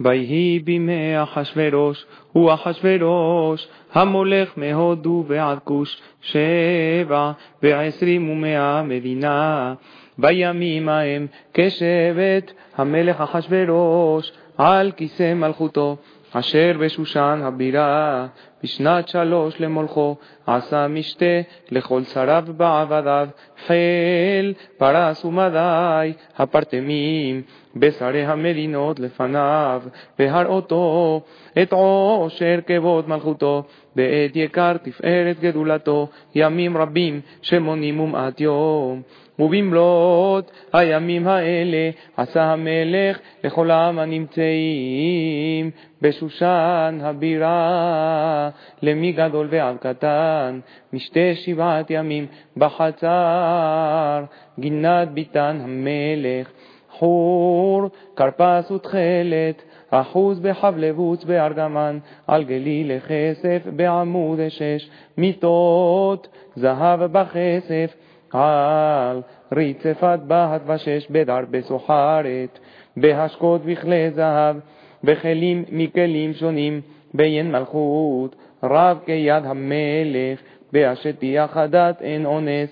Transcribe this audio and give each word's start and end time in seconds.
ויהי 0.00 0.58
בימי 0.58 1.22
אחשורוש, 1.22 2.06
הוא 2.32 2.54
אחשורוש, 2.54 3.68
המולך 3.92 4.52
מהודו 4.56 5.24
ועד 5.28 5.58
כוש, 5.64 6.02
שבע 6.20 7.32
ועשרים 7.62 8.30
ומאה 8.30 8.82
מדינה. 8.82 9.74
בימים 10.18 10.88
ההם 10.88 11.26
כשבט 11.54 12.52
המלך 12.76 13.20
אחשורוש 13.20 14.32
על 14.58 14.92
כיסא 14.92 15.34
מלכותו, 15.34 15.96
אשר 16.32 16.72
בשושן 16.80 17.40
הבירה, 17.44 18.26
בשנת 18.62 19.08
שלוש 19.08 19.60
למולכו, 19.60 20.16
עשה 20.46 20.88
משתה 20.88 21.40
לכל 21.70 22.02
שריו 22.02 22.44
בעבדיו, 22.56 23.28
חיל, 23.66 24.54
פרס 24.78 25.24
ומדי, 25.24 26.12
הפרטמים, 26.36 27.42
בשרי 27.76 28.24
המדינות 28.24 29.00
לפניו, 29.00 29.82
והראותו 30.18 31.20
את 31.62 31.72
עושר 31.72 32.58
כבוד 32.66 33.08
מלכותו, 33.08 33.64
ואת 33.98 34.36
יקר 34.36 34.76
תפארת 34.76 35.40
גדולתו, 35.40 36.08
ימים 36.34 36.76
רבים 36.76 37.20
שמונים 37.42 38.00
ומעט 38.00 38.40
יום. 38.40 39.02
ובמלאת 39.38 40.50
הימים 40.72 41.28
האלה 41.28 41.90
עשה 42.16 42.42
המלך 42.42 43.18
לכל 43.44 43.70
העם 43.70 43.98
הנמצאים 43.98 45.70
בשושן 46.02 46.98
הבירה, 47.02 48.50
למי 48.82 49.12
גדול 49.12 49.48
ועד 49.50 49.76
קטן, 49.76 50.60
משתי 50.92 51.34
שבעת 51.34 51.90
ימים 51.90 52.26
בחצר, 52.56 54.24
גינת 54.58 55.08
ביתן 55.08 55.58
המלך, 55.64 56.50
חור, 56.90 57.90
כרפס 58.16 58.70
ותכלת, 58.70 59.62
אחוז 59.90 60.40
בחבלבוץ 60.40 61.24
בארגמן, 61.24 61.98
על 62.26 62.44
גליל 62.44 62.92
לכסף 62.96 63.62
בעמוד 63.76 64.38
שש, 64.48 64.90
מיטות, 65.18 66.28
זהב 66.56 67.04
בכסף, 67.04 67.94
על 68.32 69.22
ריצפת 69.52 70.18
בהת 70.26 70.60
ושש 70.66 71.06
בדר 71.10 71.40
בסוחרת, 71.50 72.58
בהשקות 72.96 73.64
בכלי 73.64 74.10
זהב, 74.10 74.56
בכלים 75.04 75.64
מכלים 75.72 76.32
שונים, 76.32 76.80
בעין 77.14 77.52
מלכות, 77.52 78.36
רב 78.62 78.98
כיד 79.06 79.44
המלך, 79.46 80.40
בהשטיח 80.72 81.56
הדת 81.56 82.02
אין 82.02 82.26
אונס, 82.26 82.70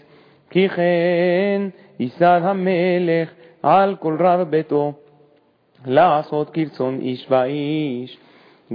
כי 0.51 0.69
כן 0.69 1.63
ייסד 1.99 2.41
המלך 2.43 3.31
על 3.63 3.97
כל 3.97 4.17
רב 4.21 4.51
ביתו, 4.51 4.93
לעשות 5.87 6.51
כרצון 6.51 6.99
איש 7.01 7.27
ואיש. 7.31 8.19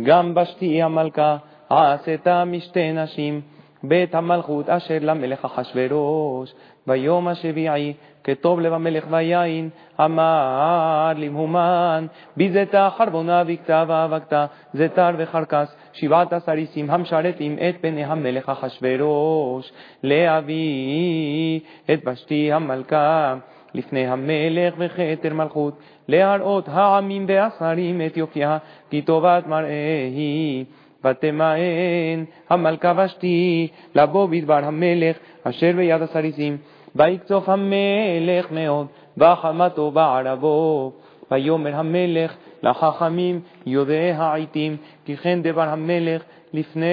גם 0.03 0.33
בשתי 0.33 0.81
המלכה 0.81 1.37
עשתה 1.69 2.45
משתי 2.45 2.91
נשים, 2.91 3.41
בית 3.83 4.15
המלכות 4.15 4.69
אשר 4.69 4.97
למלך 5.01 5.45
אחשורוש, 5.45 6.53
ביום 6.87 7.27
השביעי, 7.27 7.93
כטוב 8.23 8.59
לב 8.59 8.73
המלך 8.73 9.05
ויין, 9.09 9.69
אמר 9.99 11.11
למהומן, 11.15 12.07
ביזתה 12.37 12.89
חרבונה 12.97 13.43
וכתבה 13.47 14.07
וכתה, 14.11 14.45
זתר 14.73 15.09
וחרקס, 15.17 15.75
שבעת 15.93 16.33
הסריסים 16.33 16.91
המשרתים 16.91 17.57
את 17.69 17.75
פני 17.81 18.05
המלך 18.05 18.49
אחשורוש, 18.49 19.71
להביא 20.03 21.59
את 21.93 22.03
בשתי 22.03 22.51
המלכה. 22.51 23.35
לפני 23.73 24.07
המלך 24.07 24.73
וכתר 24.77 25.33
מלכות, 25.33 25.79
להראות 26.07 26.65
העמים 26.67 27.25
והשרים 27.27 28.01
את 28.05 28.17
יופייה, 28.17 28.57
כי 28.89 29.01
טובת 29.01 29.47
מראה 29.47 30.09
היא. 30.15 30.65
ותמאן 31.05 32.23
המלכה 32.49 32.93
ושתי 32.97 33.67
לבוא 33.95 34.27
בדבר 34.29 34.65
המלך 34.65 35.17
אשר 35.43 35.71
ביד 35.75 36.01
הסריסים. 36.01 36.57
ויקצוף 36.95 37.49
המלך 37.49 38.51
מאוד 38.51 38.87
בחמתו 39.17 39.91
בערבו. 39.91 40.91
ויאמר 41.31 41.75
המלך 41.75 42.35
לחכמים 42.63 43.39
יודעי 43.65 44.11
העיתים, 44.11 44.77
כי 45.05 45.17
כן 45.17 45.41
דבר 45.41 45.69
המלך 45.69 46.23
לפני 46.53 46.85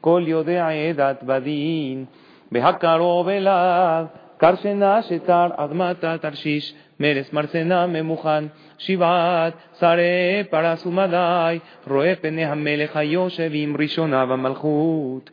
כל 0.00 0.24
יודעי 0.26 0.90
עדת 0.90 1.22
בדין. 1.22 2.04
בהקרוב 2.52 3.28
אליו 3.28 4.04
קרשנה 4.38 5.02
שתר 5.02 5.46
אדמתה 5.56 6.18
תרשיש, 6.18 6.74
מרס 7.00 7.32
מרסנה 7.32 7.86
ממוכן, 7.86 8.44
שבעת 8.78 9.52
שרי 9.80 10.44
פרס 10.50 10.86
ומדי, 10.86 11.58
רואה 11.86 12.14
פני 12.20 12.44
המלך 12.44 12.96
היושב 12.96 13.50
עם 13.52 13.76
ראשונה 13.78 14.26
במלכות. 14.26 15.30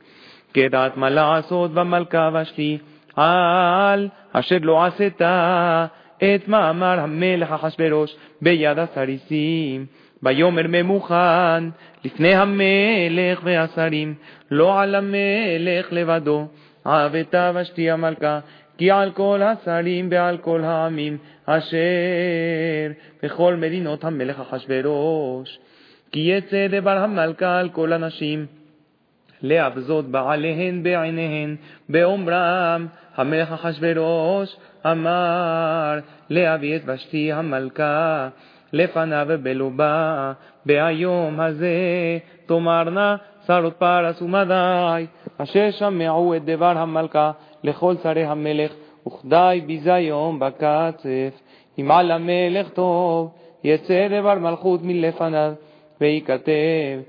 כדעת 0.54 0.98
מה 0.98 1.10
לעשות 1.10 1.74
במלכה 1.74 2.30
ושתי, 2.34 2.78
על 3.16 4.10
אשר 4.34 4.58
לא 4.62 4.86
עשתה 4.86 5.86
את 6.18 6.48
מאמר 6.48 7.00
המלך 7.00 7.52
אחשורוש 7.52 8.16
ביד 8.42 8.80
הסריסים. 8.80 9.86
ויאמר 10.24 10.68
ממוכן 10.68 11.64
לפני 12.06 12.36
המלך 12.36 13.40
והשרים, 13.44 14.14
לא 14.52 14.82
על 14.82 14.96
המלך 14.96 15.88
לבדו, 15.92 16.48
עבתה 16.86 17.52
ושתי 17.56 17.92
המלכה, 17.92 18.40
כי 18.78 18.92
על 18.92 19.12
כל 19.12 19.42
השרים 19.42 20.08
ועל 20.12 20.38
כל 20.38 20.64
העמים 20.64 21.18
אשר 21.46 21.78
בכל 23.24 23.56
מדינות 23.56 24.04
המלך 24.04 24.40
אחשורוש. 24.40 25.60
כי 26.12 26.20
יצא 26.20 26.68
דבר 26.68 26.98
המלכה 26.98 27.60
על 27.60 27.70
כל 27.70 27.94
הנשים, 27.94 28.46
להבזות 29.42 30.06
בעליהן 30.06 30.84
בעיניהן, 30.84 31.56
באומרם 31.90 32.88
המלך 33.16 33.52
אחשורוש 33.52 34.56
אמר 34.86 36.00
להביא 36.30 36.76
את 36.76 36.82
ושתי 36.86 37.32
המלכה 37.32 38.30
לפניו 38.74 39.28
בלובה, 39.44 40.34
ביום 40.66 41.40
הזה 41.40 41.68
תאמרנה 42.46 43.16
שרות 43.48 43.74
פרס 43.74 44.22
ומדי, 44.22 45.06
אשר 45.38 45.72
שמעו 45.72 46.36
את 46.36 46.46
דבר 46.46 46.78
המלכה 46.78 47.32
לכל 47.64 47.96
שרי 48.04 48.26
המלך, 48.26 48.74
וכדי 49.08 49.62
ביזיון 49.66 50.40
בקצף. 50.40 51.42
אם 51.80 51.92
על 51.92 52.12
המלך 52.12 52.70
טוב, 52.70 53.30
יצא 53.64 54.08
דבר 54.08 54.36
מלכות 54.36 54.80
מלפניו, 54.84 55.54
וייכתב, 56.02 57.00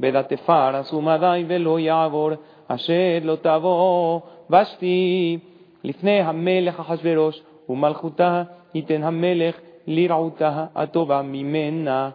בדתי 0.00 0.36
פרס 0.36 0.92
ומדי 0.92 1.44
ולא 1.46 1.80
יעבור, 1.80 2.30
אשר 2.68 3.18
לא 3.22 3.36
תבוא 3.42 4.20
ושתי 4.50 5.38
לפני 5.84 6.20
המלך 6.20 6.80
אחשורוש, 6.80 7.42
ומלכותה 7.68 8.42
ייתן 8.74 9.02
המלך 9.02 9.60
לרעותה 9.86 10.64
הטובה 10.74 11.22
ממנה, 11.22 12.10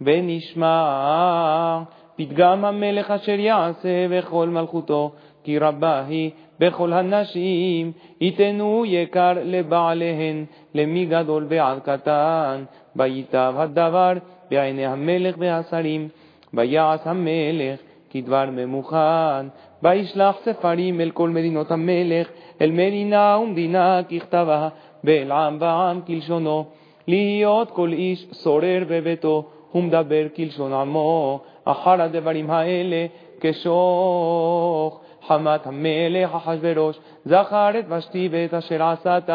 ונשמע 0.00 1.82
פתגם 2.16 2.64
המלך 2.64 3.10
אשר 3.10 3.40
יעשה 3.40 4.08
בכל 4.10 4.48
מלכותו, 4.48 5.12
כי 5.44 5.58
רבה 5.58 6.04
היא 6.08 6.30
בכל 6.60 6.92
הנשים, 6.92 7.92
יתנו 8.20 8.84
יקר 8.86 9.32
לבעליהן, 9.44 10.44
למי 10.74 11.06
גדול 11.06 11.46
ועד 11.48 11.78
קטן, 11.78 12.64
וייטב 12.96 13.54
הדבר 13.56 14.12
בעיני 14.50 14.86
המלך 14.86 15.34
והשרים, 15.38 16.08
ויעש 16.54 17.00
המלך 17.04 17.80
כדבר 18.10 18.44
ממוכן, 18.52 19.46
וישלח 19.82 20.36
ספרים 20.44 21.00
אל 21.00 21.10
כל 21.10 21.30
מדינות 21.30 21.70
המלך, 21.70 22.28
אל 22.60 22.70
מדינה 22.70 23.38
ומדינה 23.42 24.00
ככתבה, 24.10 24.68
ואל 25.04 25.32
עם 25.32 25.56
ועם 25.60 26.00
כלשונו, 26.00 26.64
להיות 27.08 27.70
כל 27.70 27.92
איש 27.92 28.26
שורר 28.42 28.84
בביתו, 28.88 29.44
ומדבר 29.74 30.26
כלשון 30.36 30.72
עמו, 30.72 31.40
אחר 31.64 32.02
הדברים 32.02 32.50
האלה 32.50 33.06
כשוך. 33.40 35.00
חמת 35.28 35.66
המלך 35.66 36.34
אחשורוש, 36.34 36.98
זכר 37.24 37.70
את 37.78 37.84
ושתי 37.88 38.28
ואת 38.30 38.54
אשר 38.54 38.82
עשת, 38.82 39.30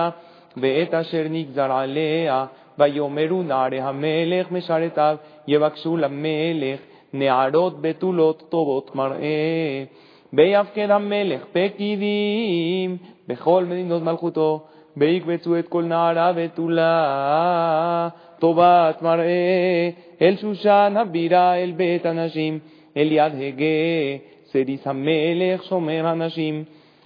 ואת 0.57 0.93
אשר 0.93 1.23
נגזר 1.29 1.71
עליה, 1.71 2.45
ויאמרו 2.79 3.43
נערי 3.43 3.81
המלך 3.81 4.51
משרתיו, 4.51 5.17
יבקשו 5.47 5.97
למלך 5.97 6.79
נערות 7.13 7.81
בתולות 7.81 8.43
טובות 8.49 8.95
מראה. 8.95 9.83
ויפקד 10.33 10.89
המלך 10.89 11.41
פקידים 11.51 12.97
בכל 13.27 13.65
מדינות 13.65 14.01
מלכותו, 14.01 14.63
ויקבצו 14.97 15.59
את 15.59 15.67
כל 15.67 15.83
נערה 15.83 16.33
בתולה 16.33 18.09
טובת 18.39 19.01
מראה, 19.01 19.89
אל 20.21 20.35
שושן 20.35 20.93
הבירה, 20.97 21.55
אל 21.55 21.71
בית 21.71 22.05
הנשים, 22.05 22.59
אל 22.97 23.11
יד 23.11 23.33
הגה. 23.35 23.65
סדיס 24.51 24.87
המלך 24.87 25.63
שומר 25.63 26.07
הנשים, 26.07 26.63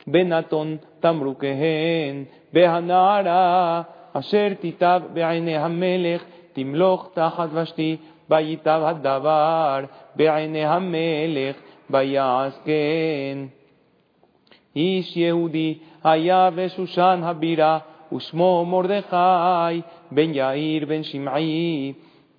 בנתון 0.08 0.78
תמרוקיהן, 1.00 2.24
בהנערה 2.54 3.82
אשר 4.14 4.54
תיטב 4.60 5.02
בעיני 5.14 5.58
המלך, 5.58 6.24
תמלוך 6.54 7.10
תחת 7.14 7.50
ושתי, 7.54 7.98
וייטב 8.30 8.82
הדבר 8.86 9.86
בעיני 10.16 10.66
המלך, 10.66 11.56
ויעש 11.90 12.54
כן. 12.66 13.38
איש 14.76 15.18
יהודי 15.18 15.78
היה 16.04 16.50
בשושן 16.56 17.22
הבירה, 17.24 17.80
ושמו 18.16 18.66
מרדכי, 18.66 19.82
בן 20.12 20.34
יאיר 20.34 20.86
בן 20.86 21.04
שמעי, 21.04 21.94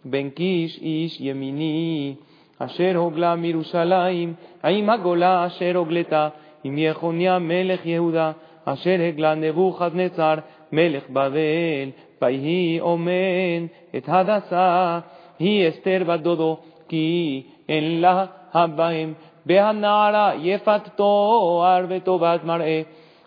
בן 0.05 0.31
קיש 0.31 0.79
איש 0.83 1.21
ימיני, 1.21 2.15
אשר 2.59 2.97
הוגלה 2.97 3.37
מירושלים, 3.37 4.35
עם 4.69 4.91
הגולה 4.91 5.47
אשר 5.47 5.73
הוגלתה, 5.75 6.29
עם 6.65 6.79
יחוניה 6.79 7.39
מלך 7.39 7.87
יהודה, 7.87 8.33
אשר 8.65 8.97
הגלה 9.09 9.35
נבוכדנצר, 9.35 10.35
מלך 10.73 11.11
בבל, 11.11 11.91
ויהי 12.23 12.81
אומן 12.81 13.67
את 13.97 14.05
הדסה, 14.09 14.99
היא 15.39 15.69
אסתר 15.69 16.03
בת 16.07 16.21
דודו, 16.21 16.59
כי 16.89 17.43
אין 17.69 18.01
לה 18.01 18.25
הבהם, 18.55 19.13
בהנערה 19.47 20.33
יפת 20.39 20.81
תואר 20.97 21.85
וטובת 21.89 22.45
מראה, 22.45 22.83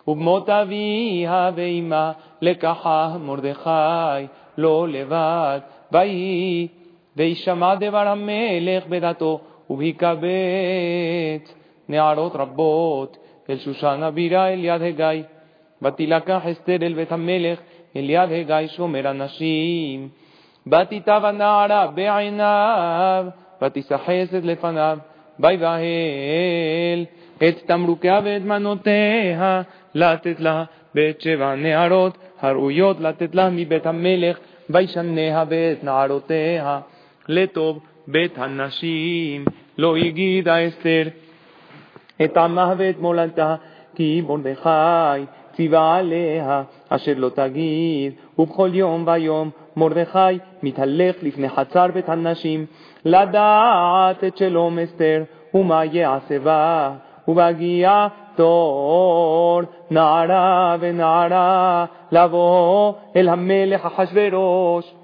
ובמות 0.08 0.48
אביה 0.48 1.50
ואמה 1.54 2.12
לקחה 2.42 3.16
מרדכי, 3.20 4.26
לא 4.58 4.88
לבד, 4.88 5.60
ויהי, 5.92 6.68
וישמע 7.16 7.74
דבר 7.74 8.08
המלך 8.08 8.86
בדתו, 8.88 9.40
ובהיקבץ 9.70 11.54
נערות 11.88 12.36
רבות 12.36 13.16
אל 13.50 13.58
שושן 13.58 14.02
הבירה 14.02 14.52
אל 14.52 14.64
יד 14.64 14.82
הגיא. 14.82 15.22
ותילקח 15.82 16.46
אסתר 16.46 16.76
אל 16.82 16.94
בית 16.94 17.12
המלך 17.12 17.58
אל 17.96 18.10
יד 18.10 18.32
הגיא 18.32 18.68
שומר 18.68 19.08
הנשים. 19.08 20.08
ותיטב 20.66 21.20
הנערה 21.24 21.86
בעיניו, 21.86 23.26
ותשחסת 23.62 24.40
לפניו, 24.42 24.98
ויבהל 25.40 27.04
את 27.48 27.58
תמרוקיה 27.66 28.20
ואת 28.24 28.42
מנותיה, 28.42 29.62
לתת 29.94 30.40
לה 30.40 30.64
בית 30.94 31.20
שבע 31.20 31.54
נערות 31.54 32.18
הראויות 32.40 33.00
לתת 33.00 33.34
לה 33.34 33.50
מבית 33.50 33.86
המלך, 33.86 34.38
וישניה 34.70 35.44
ואת 35.48 35.84
נערותיה 35.84 36.80
לטוב 37.28 37.80
בית 38.06 38.38
הנשים. 38.38 39.44
לא 39.80 39.96
הגידה 39.96 40.68
אסתר 40.68 41.08
את 42.24 42.36
עמה 42.36 42.74
ואת 42.78 42.98
מולדתה, 42.98 43.54
כי 43.94 44.22
מרדכי 44.26 45.24
ציווה 45.52 45.96
עליה, 45.96 46.62
אשר 46.88 47.12
לא 47.16 47.28
תגיד, 47.28 48.12
ובכל 48.38 48.70
יום 48.72 49.04
ויום 49.06 49.50
מרדכי 49.76 50.38
מתהלך 50.62 51.16
לפני 51.22 51.48
חצר 51.48 51.86
בית 51.94 52.08
הנשים, 52.08 52.66
לדעת 53.04 54.24
את 54.24 54.36
שלום 54.36 54.78
אסתר, 54.78 55.22
ומה 55.54 55.84
יעשה 55.84 56.38
בה, 56.38 56.92
ובהגיע 57.28 58.06
תור 58.36 59.62
נערה 59.90 60.76
ונערה 60.80 61.84
לבוא 62.12 62.92
אל 63.16 63.28
המלך 63.28 63.86
אחשורוש. 63.86 64.94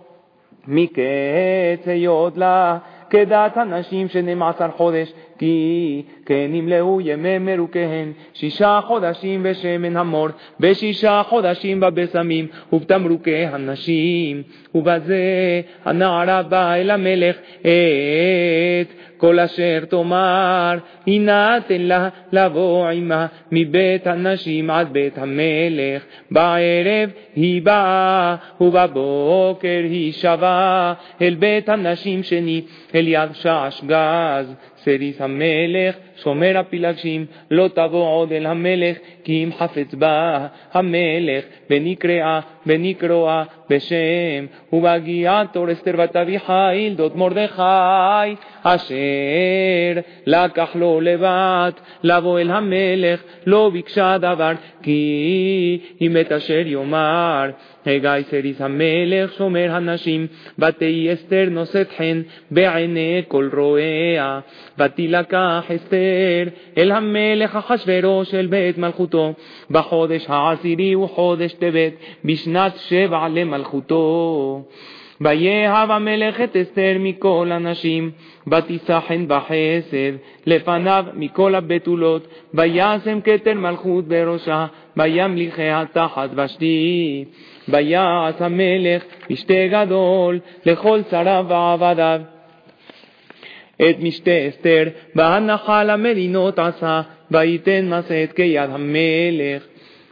מקץ 0.68 1.86
היות 1.86 2.36
לה 2.36 2.78
כדת 3.16 3.56
הנשים 3.56 4.08
שנים 4.08 4.42
עשר 4.42 4.68
חודש, 4.76 5.12
כי 5.38 6.02
כן 6.26 6.50
ימלאו 6.54 7.00
ימי 7.00 7.38
מרוקיהן, 7.38 8.12
שישה 8.34 8.80
חודשים 8.86 9.42
בשמן 9.42 9.96
המור, 9.96 10.28
ושישה 10.60 11.22
חודשים 11.28 11.80
בבשמים, 11.80 12.46
ובתמרוקי 12.72 13.46
הנשים, 13.46 14.42
ובזה 14.74 15.20
הנערה 15.84 16.42
באה 16.42 16.80
אל 16.80 16.90
המלך 16.90 17.36
את 17.60 19.15
כל 19.16 19.40
אשר 19.40 19.84
תאמר, 19.88 20.78
יינתן 21.06 21.80
לה 21.80 22.08
לבוא 22.32 22.88
עמה 22.88 23.26
מבית 23.52 24.06
הנשים 24.06 24.70
עד 24.70 24.92
בית 24.92 25.18
המלך. 25.18 26.04
בערב 26.30 27.10
היא 27.36 27.62
באה, 27.62 28.36
ובבוקר 28.60 29.80
היא 29.82 30.12
שבה 30.12 30.92
אל 31.22 31.34
בית 31.34 31.68
הנשים 31.68 32.22
שני, 32.22 32.62
אל 32.94 33.08
יד 33.08 33.28
שעש 33.32 33.84
גז. 33.84 34.54
סריס 34.86 35.20
המלך, 35.20 35.96
שומר 36.16 36.58
הפילגשים, 36.58 37.26
לא 37.50 37.68
תבוא 37.68 38.08
עוד 38.08 38.32
אל 38.32 38.46
המלך, 38.46 38.96
כי 39.24 39.44
אם 39.44 39.50
חפץ 39.58 39.94
בה 39.94 40.46
המלך, 40.72 41.44
ונקראה, 41.70 42.40
ונקרואה 42.66 43.42
בשם, 43.70 44.46
ובהגיעה 44.72 45.44
תור 45.52 45.72
אסתר 45.72 45.96
בת 45.96 46.16
אביחיל, 46.16 46.94
דוד 46.94 47.16
מרדכי, 47.16 48.34
אשר 48.74 50.00
לקח 50.26 50.68
לו 50.74 51.00
לבת, 51.00 51.80
לבוא 52.02 52.40
אל 52.40 52.50
המלך, 52.50 53.22
לא 53.46 53.70
ביקשה 53.72 54.18
דבר, 54.18 54.52
כי 54.82 55.78
אם 56.00 56.16
את 56.20 56.32
אשר 56.32 56.66
יאמר, 56.66 57.50
הגיא 57.86 58.10
סריס 58.30 58.60
המלך 58.60 59.32
שומר 59.32 59.68
הנשים, 59.70 60.26
ותהי 60.58 61.12
אסתר 61.12 61.46
נושאת 61.50 61.88
חן 61.96 62.22
בעיני 62.50 63.22
כל 63.28 63.50
רואיה, 63.56 64.40
ותילקח 64.78 65.64
אסתר 65.76 66.50
אל 66.78 66.92
המלך 66.92 67.56
אחשורוש 67.56 68.34
אל 68.34 68.46
בית 68.46 68.78
מלכותו, 68.78 69.34
בחודש 69.70 70.24
העשירי 70.28 70.96
וחודש 70.96 71.52
טבת, 71.52 71.92
בשנת 72.24 72.72
שבע 72.76 73.28
למלכותו. 73.28 74.62
ויהב 75.20 75.90
המלך 75.90 76.40
את 76.40 76.56
אסתר 76.56 76.96
מכל 76.98 77.48
הנשים, 77.52 78.10
ותישא 78.52 79.00
חן 79.08 79.28
בחסד 79.28 80.12
לפניו 80.46 81.04
מכל 81.14 81.54
הבתולות, 81.54 82.28
וישם 82.54 83.20
כתר 83.24 83.54
מלכות 83.54 84.08
בראשה, 84.08 84.66
וימליכיה 84.96 85.84
תחת 85.92 86.30
ושתי. 86.36 87.24
ויעש 87.68 88.34
המלך 88.40 89.04
משתה 89.30 89.66
גדול 89.70 90.38
לכל 90.66 91.00
שריו 91.10 91.44
ועבדיו. 91.48 92.20
את 93.76 93.96
משתה 94.00 94.48
אסתר, 94.48 94.84
בהנחה 95.14 95.84
למדינות 95.84 96.58
עשה, 96.58 97.02
וייתן 97.30 97.90
מסעת 97.90 98.32
כיד 98.32 98.70
המלך. 98.70 99.62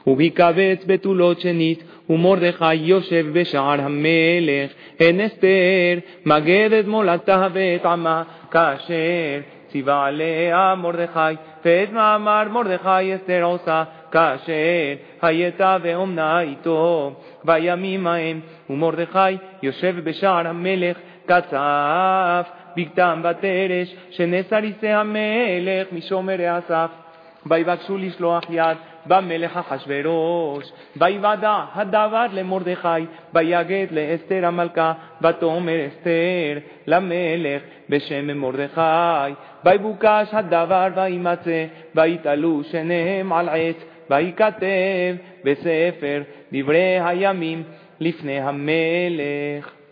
וביקבץ 0.06 0.84
בתולות 0.86 1.40
שנית, 1.40 1.84
ומרדכי 2.10 2.74
יושב 2.74 3.26
בשער 3.32 3.80
המלך. 3.80 4.70
אין 5.00 5.20
אסתר, 5.20 5.98
מגד 6.26 6.72
את 6.72 6.86
מולדתה 6.86 7.48
ואת 7.52 7.86
עמה, 7.86 8.22
כאשר 8.50 9.40
ציווה 9.68 10.06
עליה 10.06 10.74
מרדכי, 10.74 11.34
ואת 11.64 11.92
מאמר 11.92 12.44
מרדכי 12.50 13.14
אסתר 13.16 13.42
עושה, 13.42 13.84
כאשר 14.12 14.94
הייתה 15.22 15.76
ואומנה 15.82 16.40
איתו. 16.40 17.12
בימים 17.44 18.06
ההם, 18.06 18.40
ומרדכי 18.70 19.36
יושב 19.62 19.94
בשער 20.04 20.48
המלך, 20.48 20.96
קצף 21.26 22.48
בגדם 22.76 23.22
ותרש, 23.24 23.96
שנסריסי 24.10 24.88
המלך 24.88 25.86
משומרי 25.92 26.58
אסף. 26.58 26.90
ויבקשו 27.46 27.98
לשלוח 27.98 28.44
יד 28.50 28.76
במלך 29.06 29.56
אחשורוש. 29.56 30.72
ויוודע 30.96 31.64
הדבר 31.74 32.26
למרדכי, 32.32 32.88
ויגד 33.34 33.86
לאסתר 33.90 34.46
המלכה, 34.46 34.92
ותאמר 35.22 35.86
אסתר 35.86 36.58
למלך 36.86 37.62
בשם 37.88 38.38
מרדכי. 38.38 39.34
ויבוקש 39.64 40.28
הדבר 40.32 40.88
וימצא, 40.96 41.64
ויתעלו 41.94 42.64
שניהם 42.64 43.32
על 43.32 43.48
עץ, 43.48 43.84
ויכתב 44.10 45.16
בספר 45.44 46.22
דברי 46.52 47.00
הימים 47.00 47.62
לפני 48.00 48.40
המלך. 48.40 49.83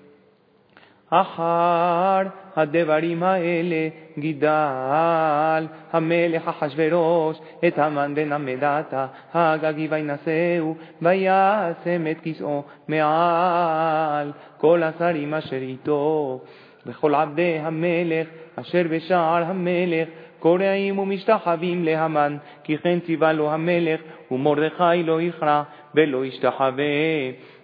אחר 1.15 2.23
הדברים 2.57 3.23
האלה 3.23 3.89
גידל. 4.19 5.67
המלך 5.93 6.49
אחשורוש 6.49 7.39
את 7.67 7.79
המן 7.79 8.15
בן 8.15 8.33
המדתה 8.33 9.07
הגגי 9.35 9.89
וינשאו 9.91 10.75
וישם 11.03 12.07
את 12.11 12.17
כסאו 12.23 12.63
מעל. 12.89 14.33
כל 14.59 14.83
השרים 14.83 15.35
אשר 15.35 15.57
איתו 15.57 16.41
וכל 16.87 17.15
עבדי 17.15 17.59
המלך 17.63 18.29
אשר 18.57 18.83
בשער 18.91 19.45
המלך 19.45 20.09
קורעים 20.39 20.99
ומשתחווים 20.99 21.85
להמן. 21.85 22.37
כי 22.65 22.79
כן 22.79 22.99
ציווה 23.07 23.33
לו 23.33 23.53
המלך 23.53 24.01
ומרדכי 24.31 25.03
לא 25.05 25.23
יכרע 25.23 25.63
ולא 25.95 26.25
ישתחווה 26.25 26.85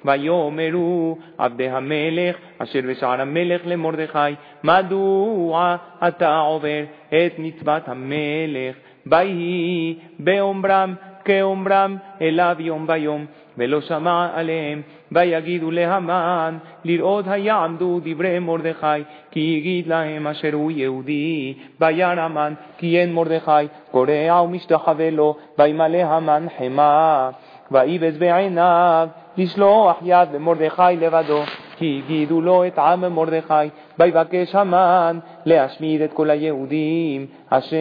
ויאמרו 0.04 1.18
עבדי 1.38 1.68
המלך 1.68 2.36
אשר 2.58 2.80
בשער 2.88 3.20
המלך 3.20 3.60
למרדכי, 3.64 4.34
מדוע 4.64 5.76
אתה 6.08 6.38
עובר 6.38 6.82
את 7.08 7.38
מצוות 7.38 7.88
המלך? 7.88 8.76
ויהי 9.06 9.98
באומרם 10.18 10.94
כאומרם 11.24 11.96
אליו 12.22 12.56
יום 12.58 12.86
ביום, 12.86 13.26
ולא 13.58 13.80
שמע 13.80 14.28
עליהם. 14.34 14.82
ויגידו 15.12 15.70
להמן, 15.70 16.58
לראות 16.84 17.24
היעמדו 17.28 18.00
דברי 18.04 18.38
מרדכי, 18.38 19.02
כי 19.30 19.40
יגיד 19.40 19.86
להם 19.86 20.26
אשר 20.26 20.50
הוא 20.52 20.70
יהודי. 20.70 21.54
וירא 21.80 22.20
המן, 22.20 22.54
כי 22.78 23.00
אין 23.00 23.12
מרדכי, 23.12 23.66
קורע 23.90 24.42
ומשתחווה 24.42 25.10
לו, 25.10 25.36
וימלא 25.58 25.98
המן 25.98 26.46
חמא. 26.58 27.30
ויבז 27.70 28.18
בעיניו, 28.18 29.08
לשלוח 29.38 29.96
יד 30.02 30.28
למרדכי 30.34 30.96
לבדו. 31.00 31.42
כי 31.78 32.02
הגידו 32.04 32.40
לו 32.40 32.66
את 32.66 32.78
עם 32.78 33.14
מרדכי, 33.14 33.54
ויבקש 33.98 34.54
המן 34.54 35.18
להשמיד 35.46 36.00
את 36.00 36.12
כל 36.12 36.30
היהודים, 36.30 37.26
אשר 37.48 37.76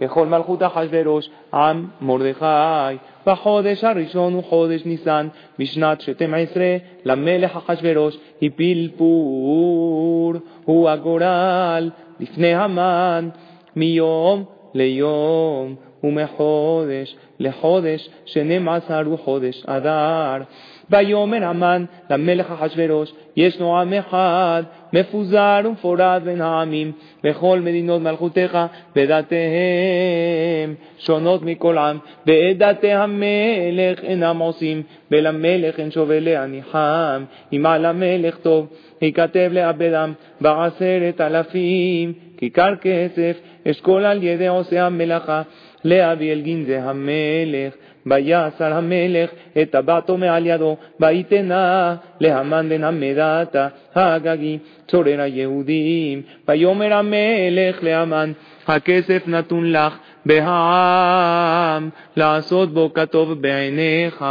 בכל 0.00 0.26
מלכות 0.26 0.62
אחשורוש 0.62 1.30
עם 1.54 1.86
מרדכי. 2.00 2.96
בחודש 3.26 3.84
הראשון 3.84 4.32
הוא 4.34 4.44
חודש 4.44 4.84
ניסן, 4.84 5.28
בשנת 5.58 6.00
שתים 6.00 6.34
עשרה 6.34 6.76
למלך 7.04 7.56
אחשורוש 7.56 8.18
הפיל 8.42 8.90
פור, 8.96 10.34
הוא 10.64 10.88
הגורל 10.88 11.90
לפני 12.20 12.54
המן, 12.54 13.28
מיום 13.76 14.44
ליום 14.74 15.74
ומחודש 16.04 17.16
לחודש, 17.40 18.08
שנים 18.24 18.68
עשר 18.68 19.02
הוא 19.04 19.18
חודש 19.18 19.62
אדר. 19.66 20.42
ויאמר 20.90 21.44
המן 21.44 21.84
למלך 22.10 22.50
אחשורוש, 22.50 23.12
ישנו 23.36 23.80
עם 23.80 23.92
אחד, 23.92 24.62
מפוזר 24.92 25.60
ומפורד 25.64 26.20
בין 26.24 26.40
העמים, 26.40 26.92
בכל 27.24 27.60
מדינות 27.60 28.02
מלכותך, 28.02 28.58
ודתיהם 28.96 30.74
שונות 30.98 31.42
מכל 31.42 31.78
עם, 31.78 31.98
ואת 32.26 32.58
דתי 32.58 32.92
המלך 32.92 34.00
אינם 34.02 34.38
עושים, 34.38 34.82
ולמלך 35.10 35.80
אין 35.80 35.90
שווה 35.90 36.20
להניחם, 36.20 37.24
אם 37.52 37.66
על 37.66 37.84
המלך 37.84 38.36
טוב, 38.36 38.66
ייכתב 39.02 39.50
לאבדם 39.52 40.12
בעשרת 40.40 41.20
אלפים, 41.20 42.12
כיכר 42.38 42.74
כסף, 42.76 43.40
אשכול 43.70 44.04
על 44.04 44.22
ידי 44.22 44.46
עושה 44.46 44.86
המלאכה, 44.86 45.42
להביא 45.84 46.32
אל 46.32 46.40
גנזי 46.40 46.76
המלך, 46.76 47.74
ויסר 48.06 48.72
המלך 48.74 49.30
את 49.62 49.70
טבעתו 49.70 50.16
מעל 50.16 50.46
ידו, 50.46 50.76
ויתנה 51.00 51.96
להמן 52.20 52.68
בן 52.68 52.84
המדתה 52.84 53.68
הגגי, 53.94 54.58
צורר 54.88 55.20
היהודים. 55.20 56.22
ויאמר 56.48 56.94
המלך 56.94 57.82
להמן, 57.82 58.32
הכסף 58.66 59.22
נתון 59.26 59.72
לך 59.72 59.98
בהעם, 60.26 61.88
לעשות 62.16 62.72
בו 62.72 62.92
כטוב 62.94 63.32
בעיניך, 63.32 64.24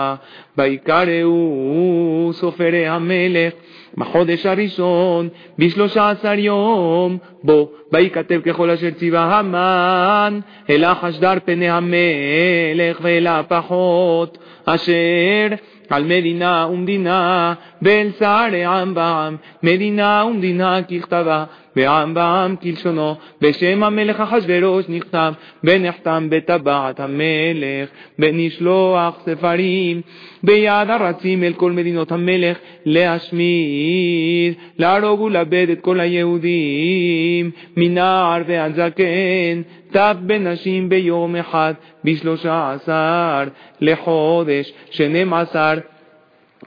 ויקראו 0.58 2.30
סופרי 2.34 2.88
המלך. 2.88 3.54
בחודש 3.98 4.46
הראשון, 4.46 5.30
בשלושה 5.60 6.10
עשר 6.10 6.34
יום, 6.34 7.18
בו, 7.44 7.72
ויכתב 7.94 8.42
ככל 8.46 8.70
אשר 8.70 8.90
ציווה 8.90 9.40
המן, 9.40 10.40
אלא 10.70 10.94
חשדר 10.94 11.34
פני 11.46 11.70
המלך 11.70 12.98
ואל 13.02 13.28
הפחות, 13.28 14.38
אשר 14.66 15.48
על 15.90 16.04
מדינה 16.04 16.68
ומדינה, 16.72 17.54
ואל 17.82 18.10
שרי 18.20 18.66
עם 18.66 18.94
בעם, 18.94 19.36
מדינה 19.64 20.24
ומדינה 20.28 20.80
ככתבה, 20.84 21.44
ועם 21.78 22.14
בעם 22.14 22.56
כלשונו, 22.56 23.16
בשם 23.42 23.84
המלך 23.84 24.20
אחשורוש 24.20 24.86
נכתב, 24.90 25.34
ונחתם 25.64 26.28
בטבעת 26.30 27.00
המלך, 27.00 27.90
ונשלוח 28.20 29.20
ספרים, 29.26 30.02
ביד 30.44 30.90
הרצים 30.90 31.44
אל 31.44 31.54
כל 31.54 31.72
מדינות 31.72 32.12
המלך, 32.12 32.58
להשמיד, 32.86 34.54
להרוג 34.78 35.22
ולאבד 35.22 35.68
את 35.72 35.82
כל 35.82 36.00
היהודים, 36.00 37.52
מנער 37.78 38.42
ועד 38.48 38.76
זקן, 38.76 39.62
טף 39.92 40.16
בנשים 40.22 40.90
ביום 40.90 41.36
אחד, 41.36 41.74
בשלושה 42.04 42.72
עשר 42.72 43.44
לחודש, 43.82 44.74
שנים 44.92 45.34
עשר 45.34 45.74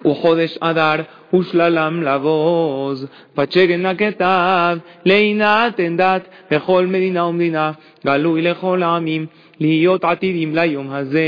וחודש 0.07 0.59
אדר, 0.61 1.03
ושללם 1.35 2.03
לבוז. 2.03 3.07
ותשגן 3.39 3.87
הכתב, 3.87 4.79
לעינתן 5.05 5.97
דת, 5.97 6.29
בכל 6.51 6.87
מדינה 6.87 7.25
ומדינה, 7.25 7.73
גלוי 8.07 8.43
לכל 8.43 8.83
העמים, 8.83 9.27
להיות 9.61 10.05
עתידים 10.05 10.55
ליום 10.55 10.91
הזה. 10.91 11.23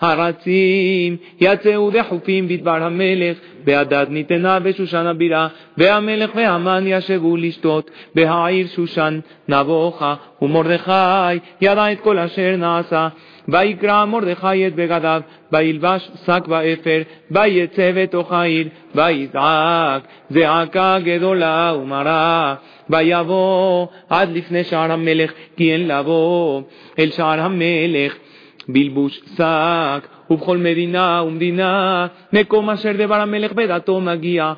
הרצים 0.00 1.16
יצאו 1.40 1.90
דחופים 1.90 2.48
בדבר 2.48 2.82
המלך, 2.82 3.38
והדת 3.64 4.08
ניתנה 4.10 4.60
בשושן 4.60 5.06
הבירה, 5.06 5.48
והמלך 5.78 6.30
והמן 6.34 6.84
ישבו 6.86 7.36
לשתות 7.36 7.90
בהעיר 8.14 8.66
שושן 8.66 9.20
נבוכה, 9.48 10.14
ומרדכי 10.42 11.38
ידע 11.60 11.92
את 11.92 12.00
כל 12.00 12.18
אשר 12.18 12.56
נעשה. 12.56 13.08
ויקרא 13.48 14.04
מרדכי 14.04 14.66
את 14.66 14.74
בגדיו, 14.74 15.22
וילבש 15.52 16.10
שק 16.26 16.42
ואפר, 16.48 17.02
ויצא 17.30 17.92
בתוך 17.96 18.32
העיר, 18.32 18.68
ויזעק 18.94 20.02
זעקה 20.30 20.98
גדולה 21.04 21.74
ומרה. 21.82 22.54
ויבוא 22.90 23.86
עד 24.10 24.28
לפני 24.32 24.64
שער 24.64 24.92
המלך, 24.92 25.32
כי 25.56 25.72
אין 25.72 25.88
לבוא 25.88 26.62
אל 26.98 27.10
שער 27.10 27.40
המלך. 27.40 28.16
בלבוש 28.68 29.20
שק, 29.36 30.08
ובכל 30.30 30.58
מדינה 30.58 31.22
ומדינה, 31.26 32.06
מקום 32.32 32.70
אשר 32.70 32.92
דבר 32.92 33.20
המלך 33.20 33.52
בדתו 33.52 34.00
מגיע. 34.00 34.52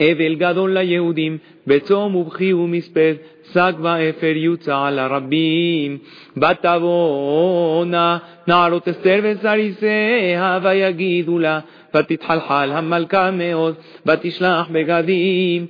אבל 0.00 0.34
גדול 0.34 0.78
ליהודים, 0.78 1.38
בצום 1.66 2.16
ובכי 2.16 2.52
ומספד, 2.52 3.14
שק 3.52 3.74
ואפר 3.82 4.32
יוצא 4.36 4.76
על 4.78 4.98
הרבים. 4.98 5.98
ותבואנה 6.36 8.18
נערות 8.48 8.88
אסתר 8.88 9.20
וסריסיה, 9.22 10.58
ויגידו 10.62 11.38
לה, 11.38 11.60
ותתחלחל 11.94 12.70
המלכה 12.72 13.30
מאוד, 13.30 13.74
ותשלח 14.06 14.68
בגדים. 14.72 15.66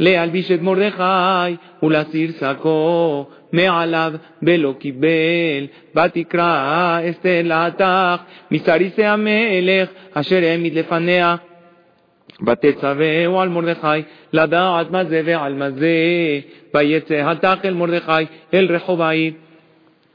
להלביש 0.00 0.50
את 0.50 0.62
מרדכי 0.62 1.56
ולהסיר 1.82 2.30
שקו 2.40 3.26
מעליו 3.52 4.12
ולא 4.42 4.74
קיבל, 4.78 5.66
ותקרא 5.96 6.98
אסתר 7.10 7.40
להתך 7.44 8.22
מסריסי 8.50 9.04
המלך 9.04 9.88
אשר 10.14 10.36
העמיד 10.36 10.78
לפניה. 10.78 11.36
ותצווהו 12.46 13.40
על 13.40 13.48
מרדכי 13.48 14.02
לדעת 14.32 14.90
מה 14.90 15.04
זה 15.04 15.22
ועל 15.24 15.54
מה 15.54 15.70
זה, 15.70 15.88
ויצא 16.74 17.30
התך 17.30 17.58
אל 17.64 17.74
מרדכי 17.74 18.24
אל 18.54 18.66
רחוב 18.74 19.00
העיר. 19.02 19.32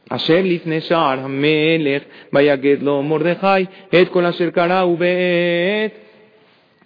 אשר 0.09 0.41
לפני 0.43 0.81
שער 0.81 1.19
המלך, 1.19 2.03
ויגד 2.33 2.81
לו 2.81 3.03
מרדכי 3.03 3.65
את 4.01 4.09
כל 4.09 4.25
אשר 4.25 4.49
קראו 4.49 4.97
בעת 4.97 5.91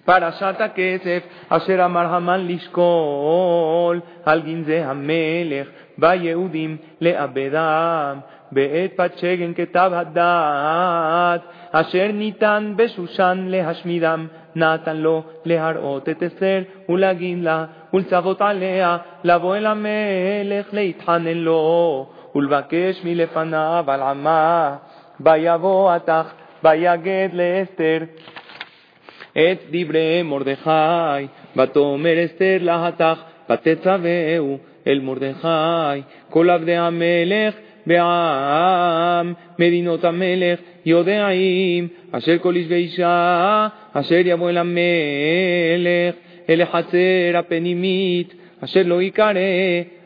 פרשת 0.06 0.56
הכסף, 0.60 1.24
אשר 1.50 1.86
אמר 1.86 2.06
המן 2.06 2.48
לשקול 2.48 4.00
על 4.25 4.42
גנזי 4.42 4.78
המלך, 4.78 5.68
ביהודים 5.98 6.78
לאבדם, 7.02 8.20
בעת 8.52 8.92
פצ'גן 8.96 9.54
כתב 9.54 9.92
הדעת, 9.94 11.42
אשר 11.72 12.12
ניתן 12.13 12.74
בשושן 12.75 13.46
להשמידם, 13.50 14.28
נתן 14.55 14.98
לו 14.98 15.24
להראות 15.45 16.10
את 16.10 16.24
אסתר 16.24 16.62
ולהגיד 16.89 17.43
לה, 17.43 17.65
ולצוות 17.93 18.41
עליה, 18.41 18.98
לבוא 19.24 19.55
אל 19.55 19.65
המלך 19.65 20.74
להתחנן 20.74 21.38
לו, 21.38 22.05
ולבקש 22.36 23.01
מלפניו 23.03 23.86
על 23.88 24.01
עמה, 24.01 24.75
ויבוא 25.19 25.91
עתך, 25.91 26.31
ויגד 26.63 27.29
לאסתר. 27.33 27.98
את 29.31 29.60
דברי 29.72 30.22
מרדכי, 30.24 31.27
ותאמר 31.57 32.25
אסתר 32.25 32.57
להתך, 32.62 33.22
ותצווהו 33.50 34.57
אל 34.88 35.00
מרדכי, 35.00 36.01
כל 36.29 36.50
עבדי 36.50 36.75
המלך 36.75 37.55
בעם, 37.88 39.34
מדינות 39.60 40.04
המלך 40.04 40.60
יודעים, 40.86 41.88
אשר 42.12 42.38
כל 42.38 42.56
איש 42.56 42.66
ואישה, 42.70 43.68
אשר 43.94 44.22
יבוא 44.25 44.50
אל 44.50 44.58
המלך, 44.58 46.16
אל 46.50 46.62
החצר 46.62 47.38
הפנימית, 47.38 48.34
אשר 48.63 48.82
לא 48.86 49.02
יקרא, 49.02 49.34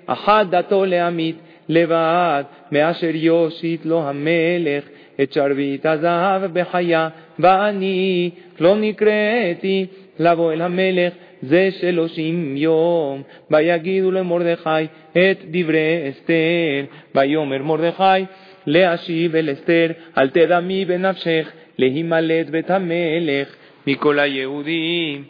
אחת 0.05 0.47
דתו 0.49 0.85
לעמית, 0.85 1.35
לבד, 1.69 2.43
מאשר 2.71 3.11
יושיט 3.13 3.85
לו 3.85 4.03
המלך, 4.09 4.83
את 5.21 5.33
שרביט 5.33 5.85
הזהב 5.85 6.59
בחיה, 6.59 7.09
ואני 7.39 8.29
לא 8.59 8.75
נקראתי 8.77 9.85
לבוא 10.19 10.53
אל 10.53 10.61
המלך 10.61 11.13
זה 11.41 11.69
שלושים 11.79 12.57
יום. 12.57 13.21
ויגידו 13.51 14.11
למרדכי 14.11 14.83
את 15.11 15.37
דברי 15.51 16.09
אסתר, 16.09 16.95
ויאמר 17.15 17.63
מרדכי 17.63 18.25
להשיב 18.67 19.35
אל 19.35 19.49
אסתר, 19.53 19.87
אל 20.17 20.29
תדמי 20.29 20.85
בנפשך, 20.85 21.51
להימלט 21.77 22.49
בית 22.49 22.71
המלך 22.71 23.55
מכל 23.87 24.19
היהודים. 24.19 25.23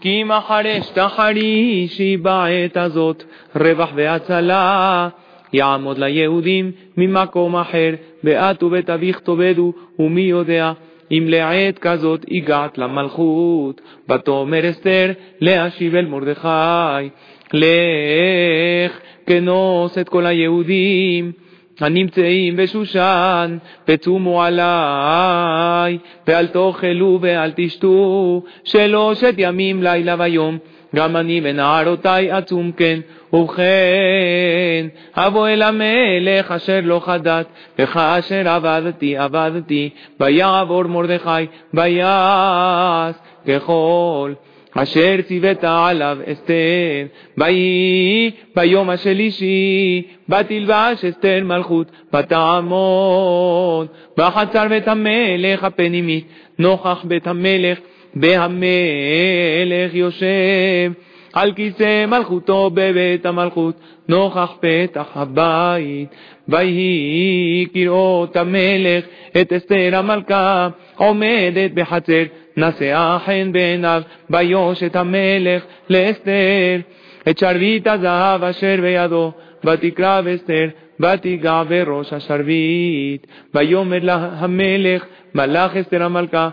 כי 0.00 0.24
מחרש 0.24 0.90
תחרישי 0.94 2.16
בעת 2.16 2.76
הזאת 2.76 3.24
רווח 3.56 3.92
והצלה. 3.94 5.08
יעמוד 5.52 5.98
ליהודים 5.98 6.72
ממקום 6.96 7.56
אחר, 7.56 7.94
ואת 8.24 8.62
ובית 8.62 8.90
אביך 8.90 9.20
תאבדו, 9.20 9.72
ומי 9.98 10.20
יודע 10.20 10.72
אם 11.12 11.24
לעת 11.28 11.78
כזאת 11.78 12.24
הגעת 12.30 12.78
למלכות. 12.78 13.80
ותאמר 14.08 14.70
אסתר 14.70 15.12
להשיב 15.40 15.94
אל 15.94 16.06
מרדכי, 16.06 17.08
לך 17.52 19.00
כנוס 19.26 19.98
את 19.98 20.08
כל 20.08 20.26
היהודים. 20.26 21.32
הנמצאים 21.80 22.56
בשושן, 22.56 23.58
וצומו 23.88 24.42
עליי, 24.42 25.98
ואל 26.26 26.46
תאכלו 26.46 27.18
ואל 27.20 27.52
תשתו, 27.56 28.42
שלושת 28.64 29.34
ימים 29.38 29.82
לילה 29.82 30.16
ויום, 30.18 30.58
גם 30.94 31.16
אני 31.16 31.40
ונערותי 31.44 32.30
עצום 32.30 32.72
כן, 32.72 33.00
ובכן, 33.32 34.86
אבוא 35.16 35.48
אל 35.48 35.62
המלך 35.62 36.52
אשר 36.52 36.80
לא 36.82 37.00
חדת, 37.04 37.46
וכאשר 37.78 38.48
עבדתי 38.48 39.16
עבדתי, 39.16 39.90
ויעבור 40.20 40.82
מרדכי, 40.82 41.46
ויעש 41.74 43.14
ככל. 43.48 44.32
אשר 44.76 45.22
ציווית 45.22 45.64
עליו 45.64 46.18
אסתר, 46.32 47.06
ויהי 47.38 48.30
ביום 48.56 48.90
השלישי, 48.90 50.02
ותלבש 50.28 51.04
אסתר 51.04 51.40
מלכות, 51.44 51.90
ותעמוד 52.14 53.86
בחצר 54.16 54.68
בית 54.68 54.88
המלך 54.88 55.64
הפנימית, 55.64 56.26
נוכח 56.58 57.04
בית 57.04 57.26
המלך, 57.26 57.78
והמלך 58.16 59.94
יושב 59.94 60.92
על 61.32 61.52
כיסא 61.52 62.06
מלכותו 62.06 62.70
בבית 62.74 63.26
המלכות, 63.26 63.74
נוכח 64.08 64.52
פתח 64.60 65.06
הבית. 65.14 66.08
ויהי 66.48 67.66
כראות 67.74 68.36
המלך 68.36 69.04
את 69.40 69.52
אסתר 69.52 69.90
המלכה 69.92 70.68
עומדת 70.96 71.70
בחצר, 71.74 72.22
נשאה 72.56 73.18
חן 73.26 73.52
בעיניו, 73.52 74.02
ביוש 74.30 74.82
את 74.82 74.96
המלך 74.96 75.64
לאסתר, 75.90 76.80
את 77.28 77.38
שרביט 77.38 77.86
הזהב 77.86 78.44
אשר 78.44 78.76
בידו, 78.82 79.32
ותקרב 79.64 80.26
אסתר, 80.26 80.68
ותיגע 81.00 81.62
בראש 81.68 82.12
השרביט. 82.12 83.26
ויאמר 83.54 83.98
לה 84.02 84.28
המלך, 84.32 85.04
מלך 85.34 85.76
אסתר 85.76 86.02
המלכה, 86.02 86.48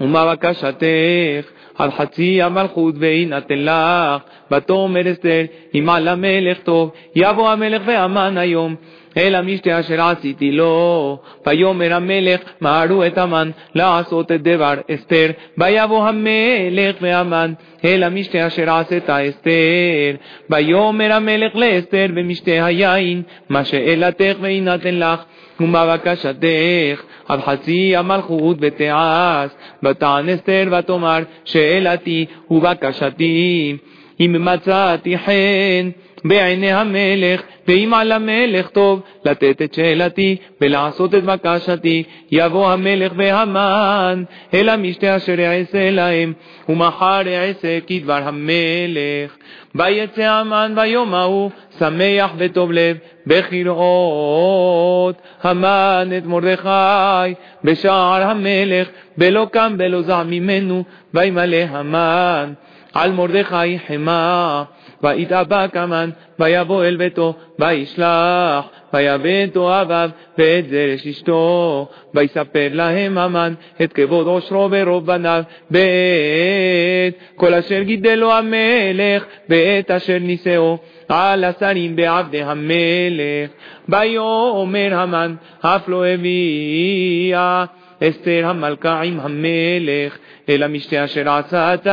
ומה 0.00 0.32
בקשתך? 0.32 1.50
על 1.78 1.90
חצי 1.90 2.42
המלכות 2.42 2.94
ויינתן 2.98 3.58
לך. 3.58 4.22
ותאמר 4.52 5.12
אסתר, 5.12 5.44
אם 5.74 5.90
על 5.90 6.08
המלך 6.08 6.58
טוב, 6.58 6.90
יבוא 7.16 7.50
המלך 7.50 7.82
והמן 7.86 8.38
היום. 8.38 8.74
אל 9.16 9.34
המשתה 9.34 9.80
אשר 9.80 10.00
עשיתי 10.00 10.52
לו. 10.52 11.18
ויאמר 11.46 11.94
המלך, 11.94 12.40
מהרו 12.60 13.06
את 13.06 13.18
המן 13.18 13.50
לעשות 13.74 14.32
את 14.32 14.42
דבר 14.42 14.74
אסתר. 14.94 15.30
ויבוא 15.58 16.08
המלך 16.08 16.96
והמן 17.00 17.52
אל 17.84 18.02
המשתה 18.02 18.46
אשר 18.46 18.70
עשית 18.70 19.10
אסתר. 19.10 20.16
ויאמר 20.50 21.12
המלך 21.12 21.56
לאסתר 21.56 22.06
במשתה 22.14 22.64
היין, 22.64 23.22
מה 23.48 23.64
שאלתך 23.64 24.36
ויינתן 24.40 24.94
לך. 24.94 25.24
ומה 25.62 25.96
בקשתך? 25.96 27.02
על 27.28 27.40
חצי 27.42 27.96
המלכות 27.96 28.56
ותעש, 28.60 29.50
ותען 29.82 30.28
אסתר 30.28 30.68
ותאמר 30.78 31.18
שאלתי 31.44 32.26
ובקשתי, 32.50 33.76
אם 34.20 34.36
מצאתי 34.40 35.18
חן 35.18 35.90
בעיני 36.24 36.72
המלך, 36.72 37.42
ואם 37.68 37.94
על 37.94 38.12
המלך 38.12 38.68
טוב 38.68 39.00
לתת 39.24 39.62
את 39.62 39.74
שאלתי 39.74 40.36
ולעשות 40.60 41.14
את 41.14 41.24
בקשתי, 41.24 42.02
יבוא 42.30 42.72
המלך 42.72 43.12
והמן 43.16 44.22
אל 44.54 44.68
המשתה 44.68 45.16
אשר 45.16 45.40
יעשה 45.40 45.90
להם, 45.90 46.32
ומחר 46.68 47.22
יעשה 47.26 47.78
כדבר 47.86 48.20
המלך. 48.24 49.36
ויצא 49.74 50.22
המן 50.22 50.72
ביום 50.74 51.14
ההוא, 51.14 51.50
שמח 51.82 52.30
וטוב 52.38 52.72
לב, 52.72 52.96
בכרעות 53.26 55.22
המן 55.42 56.08
את 56.18 56.26
מרדכי 56.26 57.34
בשער 57.64 58.22
המלך, 58.22 58.88
ולא 59.18 59.46
קם 59.52 59.74
ולא 59.78 60.02
זע 60.02 60.22
ממנו, 60.22 60.84
וימלא 61.14 61.56
המן 61.68 62.52
על 62.94 63.12
מרדכי 63.12 63.78
חמה. 63.86 64.64
ויתאבק 65.02 65.76
המן, 65.76 66.10
ויבוא 66.38 66.84
אל 66.84 66.96
ביתו, 66.96 67.34
וישלח, 67.58 68.64
ויבא 68.94 69.44
את 69.44 69.56
אוהביו, 69.56 70.10
ואת 70.38 70.68
זרש 70.68 71.06
אשתו. 71.06 71.88
ויספר 72.14 72.68
להם 72.72 73.18
המן 73.18 73.54
את 73.82 73.92
כבוד 73.92 74.26
עושרו 74.26 74.68
ורוב 74.70 75.06
בניו, 75.06 75.42
בעת 75.70 77.14
כל 77.36 77.54
אשר 77.54 77.82
גידלו 77.82 78.32
המלך, 78.32 79.24
בעת 79.48 79.90
אשר 79.90 80.18
נישאו. 80.20 80.78
על 81.08 81.44
השרים 81.44 81.96
בעבדי 81.96 82.42
המלך. 82.42 83.50
ויאמר 83.88 84.94
המן, 84.94 85.34
אף 85.60 85.88
לא 85.88 86.06
הביאה 86.06 87.64
אסתר 88.08 88.46
המלכה 88.46 89.00
עם 89.02 89.20
המלך, 89.20 90.18
אל 90.54 90.62
המשתה 90.62 91.04
אשר 91.04 91.30
עשת, 91.30 91.86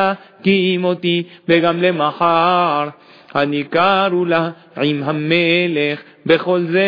כי 0.43 0.77
אותי, 0.83 1.23
וגם 1.47 1.81
למחר. 1.81 2.89
הניכרו 3.33 4.25
לה 4.25 4.49
עם 4.81 5.03
המלך, 5.03 6.01
בכל 6.25 6.59
זה 6.59 6.83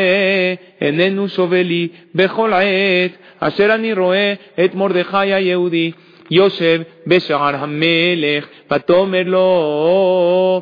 איננו 0.82 1.30
שווה 1.30 1.64
לי 1.64 1.88
בכל 2.16 2.54
עת, 2.54 3.12
אשר 3.40 3.76
אני 3.76 3.94
רואה 3.94 4.34
את 4.66 4.76
מרדכי 4.76 5.18
היהודי 5.34 5.92
יושב 6.32 6.82
בשער 7.08 7.56
המלך, 7.56 8.46
ותאמר 8.72 9.24
לו, 9.26 10.62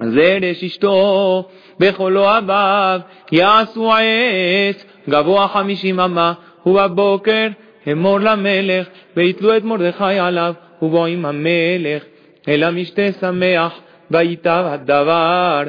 זרש 0.00 0.64
אשתו, 0.64 1.48
בכל 1.78 2.16
אוהביו, 2.16 3.00
יעשו 3.32 3.92
עץ, 3.92 4.84
גבוה 5.08 5.48
חמישים 5.48 6.00
אמה, 6.00 6.32
ובבוקר 6.66 7.46
אמור 7.92 8.20
למלך, 8.20 8.88
ויתלו 9.16 9.56
את 9.56 9.64
מרדכי 9.64 10.18
עליו, 10.18 10.54
ובוא 10.82 11.06
עם 11.06 11.26
המלך, 11.26 12.04
אל 12.48 12.62
המשתה 12.62 13.12
שמח, 13.20 13.80
ויטב 14.10 14.64
הדבר, 14.66 15.62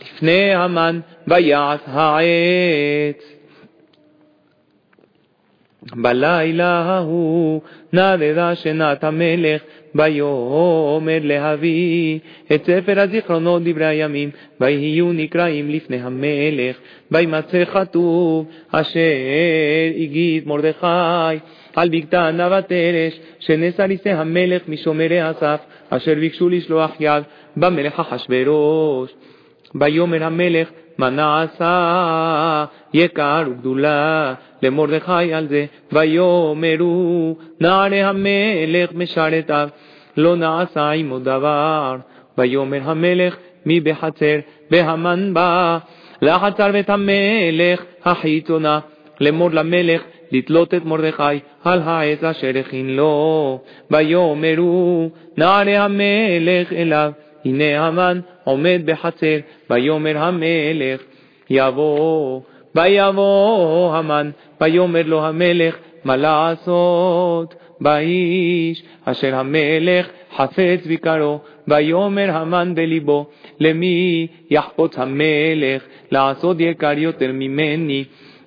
לפני 0.00 0.54
המן, 0.54 1.00
ויעש 1.26 1.80
העץ. 1.86 3.38
בלילה 5.92 6.78
ההוא 6.78 7.60
נדדה 7.92 8.54
שנת 8.54 9.04
המלך, 9.04 9.62
ויאמר 9.94 11.18
להביא 11.22 12.18
את 12.54 12.64
ספר 12.64 13.00
הזיכרונות 13.00 13.62
דברי 13.64 13.86
הימים, 13.86 14.30
ויהיו 14.60 15.12
נקראים 15.12 15.70
לפני 15.70 16.00
המלך, 16.00 16.76
וימצא 17.10 17.64
כתוב 17.64 18.46
אשר 18.72 19.00
הגיד 19.96 20.48
מרדכי 20.48 21.44
על 21.76 21.88
בגתנה 21.88 22.48
ותרש, 22.58 23.20
שנס 23.38 23.80
אריסי 23.80 24.10
המלך 24.10 24.62
משומרי 24.68 25.30
אסף, 25.30 25.60
אשר 25.90 26.14
ביקשו 26.14 26.48
לשלוח 26.48 26.90
יד 27.00 27.22
במלך 27.56 28.00
אחשורוש. 28.00 29.10
ויאמר 29.74 30.24
המלך 30.24 30.70
מה 30.98 31.10
נעשה 31.10 32.64
יקר 32.94 33.42
וגדולה 33.46 34.34
למרדכי 34.62 35.34
על 35.34 35.48
זה, 35.48 35.66
ויאמרו 35.92 37.36
נערי 37.60 38.02
המלך 38.02 38.92
משרתיו, 38.94 39.68
לא 40.16 40.36
נעשה 40.36 40.90
עמו 40.90 41.18
דבר. 41.18 41.96
ויאמר 42.38 42.80
המלך 42.82 43.36
מי 43.66 43.80
בחצר, 43.80 44.36
והמן 44.70 45.34
בא 45.34 45.78
לחצר 46.22 46.72
בית 46.72 46.90
המלך 46.90 47.82
החיצונה, 48.04 48.80
לאמור 49.20 49.50
למלך 49.50 50.02
לתלות 50.32 50.74
את 50.74 50.84
מרדכי 50.84 51.22
על 51.64 51.80
העץ 51.84 52.24
אשר 52.24 52.50
הכין 52.60 52.96
לו. 52.96 53.60
ויאמרו 53.90 55.10
נערי 55.36 55.76
המלך 55.76 56.72
אליו 56.72 57.12
הנה 57.44 57.86
המן 57.86 58.20
עומד 58.44 58.80
בחצר, 58.84 59.36
ויאמר 59.70 60.18
המלך 60.18 61.02
יבוא, 61.50 62.40
ויבוא 62.74 63.94
המן, 63.94 64.30
ויאמר 64.60 65.02
לו 65.06 65.26
המלך 65.26 65.76
מה 66.04 66.16
לעשות 66.16 67.54
באיש 67.80 68.82
אשר 69.04 69.34
המלך 69.34 70.08
חפץ 70.36 70.86
ביקרו, 70.86 71.38
ויאמר 71.68 72.30
המן 72.30 72.74
בליבו, 72.74 73.26
למי 73.60 74.26
יחפוץ 74.50 74.98
המלך 74.98 75.82
לעשות 76.10 76.56
יקר 76.60 76.98
יותר 76.98 77.30
ממני? 77.32 78.04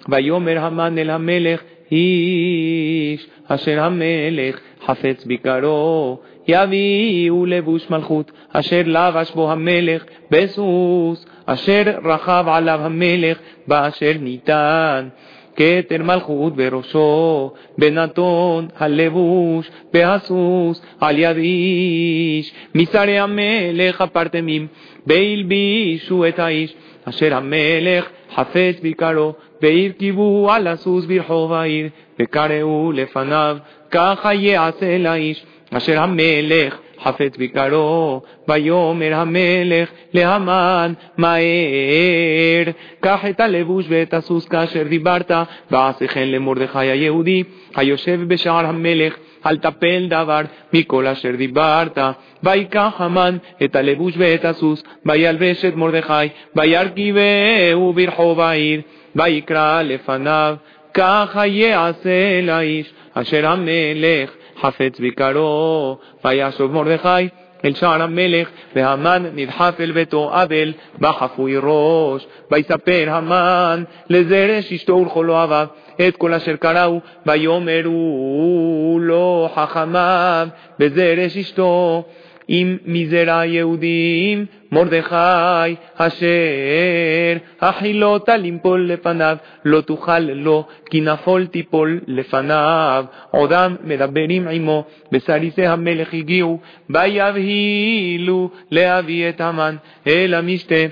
ויאמר 0.09 0.59
המן 0.59 0.97
אל 0.97 1.09
המלך, 1.09 1.63
איש 1.91 3.27
אשר 3.47 3.79
המלך 3.79 4.59
חפץ 4.85 5.25
ביקרו. 5.25 6.19
יביאו 6.47 7.45
לבוש 7.45 7.89
מלכות, 7.89 8.31
אשר 8.53 8.81
לבש 8.85 9.31
בו 9.31 9.51
המלך 9.51 10.03
בסוס, 10.31 11.25
אשר 11.45 11.83
רכב 12.03 12.45
עליו 12.47 12.79
המלך, 12.83 13.37
באשר 13.67 14.11
ניתן. 14.19 15.07
כתר 15.55 16.03
מלכות 16.03 16.55
בראשו, 16.55 17.51
בנתון 17.77 18.67
הלבוש, 18.77 19.71
בהסוס 19.93 20.81
על 20.99 21.19
יד 21.19 21.37
איש, 21.37 22.53
משרי 22.75 23.19
המלך 23.19 24.01
הפרטמים, 24.01 24.67
בהלבישו 25.05 26.27
את 26.27 26.39
האיש, 26.39 26.73
אשר 27.05 27.35
המלך 27.35 28.09
חפץ 28.35 28.79
ביקרו, 28.81 29.33
והרכיבו 29.61 30.51
על 30.51 30.67
הסוס 30.67 31.05
ברחוב 31.05 31.53
העיר, 31.53 31.89
וקראו 32.19 32.91
לפניו, 32.91 33.57
ככה 33.91 34.33
יעשה 34.33 34.97
לאיש, 34.97 35.45
אשר 35.71 35.99
המלך 35.99 36.77
חפץ 37.03 37.37
ביקרו, 37.37 38.21
ויאמר 38.47 39.13
המלך 39.13 39.89
להמן 40.13 40.93
מהר, 41.17 42.63
קח 42.99 43.25
את 43.29 43.39
הלבוש 43.39 43.85
ואת 43.89 44.13
הסוס 44.13 44.47
כאשר 44.47 44.83
דיברת, 44.83 45.31
ועשה 45.71 46.07
כן 46.07 46.27
למרדכי 46.27 46.79
היהודי, 46.79 47.43
היושב 47.75 48.19
בשער 48.27 48.65
המלך, 48.65 49.15
אל 49.45 49.57
תפל 49.57 50.07
דבר 50.07 50.41
מכל 50.73 51.07
אשר 51.07 51.31
דיברת. 51.35 51.97
ויקח 52.43 52.93
המן 52.97 53.37
את 53.63 53.75
הלבוש 53.75 54.13
ואת 54.17 54.45
הסוס, 54.45 54.83
וילבש 55.05 55.65
את 55.65 55.75
מרדכי, 55.75 56.13
וירכיבהו 56.55 57.93
ברחוב 57.93 58.39
העיר, 58.39 58.81
ויקרא 59.15 59.81
לפניו, 59.81 60.55
ככה 60.93 61.47
יעשה 61.47 62.41
לאיש, 62.43 62.93
אשר 63.13 63.47
המלך 63.47 64.31
חפץ 64.61 64.99
ביקרו, 64.99 65.97
וישוב 66.25 66.71
מרדכי 66.71 67.27
אל 67.65 67.73
שער 67.73 68.01
המלך, 68.01 68.49
והמן 68.75 69.25
נדחף 69.35 69.75
אל 69.79 69.91
ביתו 69.91 70.29
אבל, 70.33 70.73
בחפוי 70.99 71.53
ראש. 71.63 72.27
ויספר 72.51 73.05
המן 73.07 73.83
לזרש 74.09 74.73
אשתו 74.73 74.95
ולכל 74.95 75.29
אוהביו 75.29 75.67
את 76.07 76.17
כל 76.17 76.33
אשר 76.33 76.55
קראו, 76.55 76.99
ויאמרו 77.25 78.99
לו 79.01 79.49
חכמיו 79.55 80.47
בזרש 80.79 81.37
אשתו. 81.37 82.03
אם 82.51 82.77
מזרע 82.85 83.45
יהודים 83.45 84.45
מרדכי 84.71 85.75
אשר 85.95 87.37
החילותה 87.61 88.37
לנפול 88.37 88.91
לפניו 88.91 89.37
לא 89.65 89.81
תוכל 89.81 90.19
לו 90.19 90.65
כי 90.89 91.01
נפול 91.01 91.45
תיפול 91.45 91.99
לפניו. 92.07 93.05
עודם 93.31 93.75
מדברים 93.83 94.47
עמו 94.47 94.85
בסריסי 95.11 95.65
המלך 95.65 96.13
הגיעו 96.13 96.59
ויבהילו 96.89 98.49
להביא 98.71 99.29
את 99.29 99.41
המן 99.41 99.75
אל 100.07 100.33
המשתה 100.33 100.85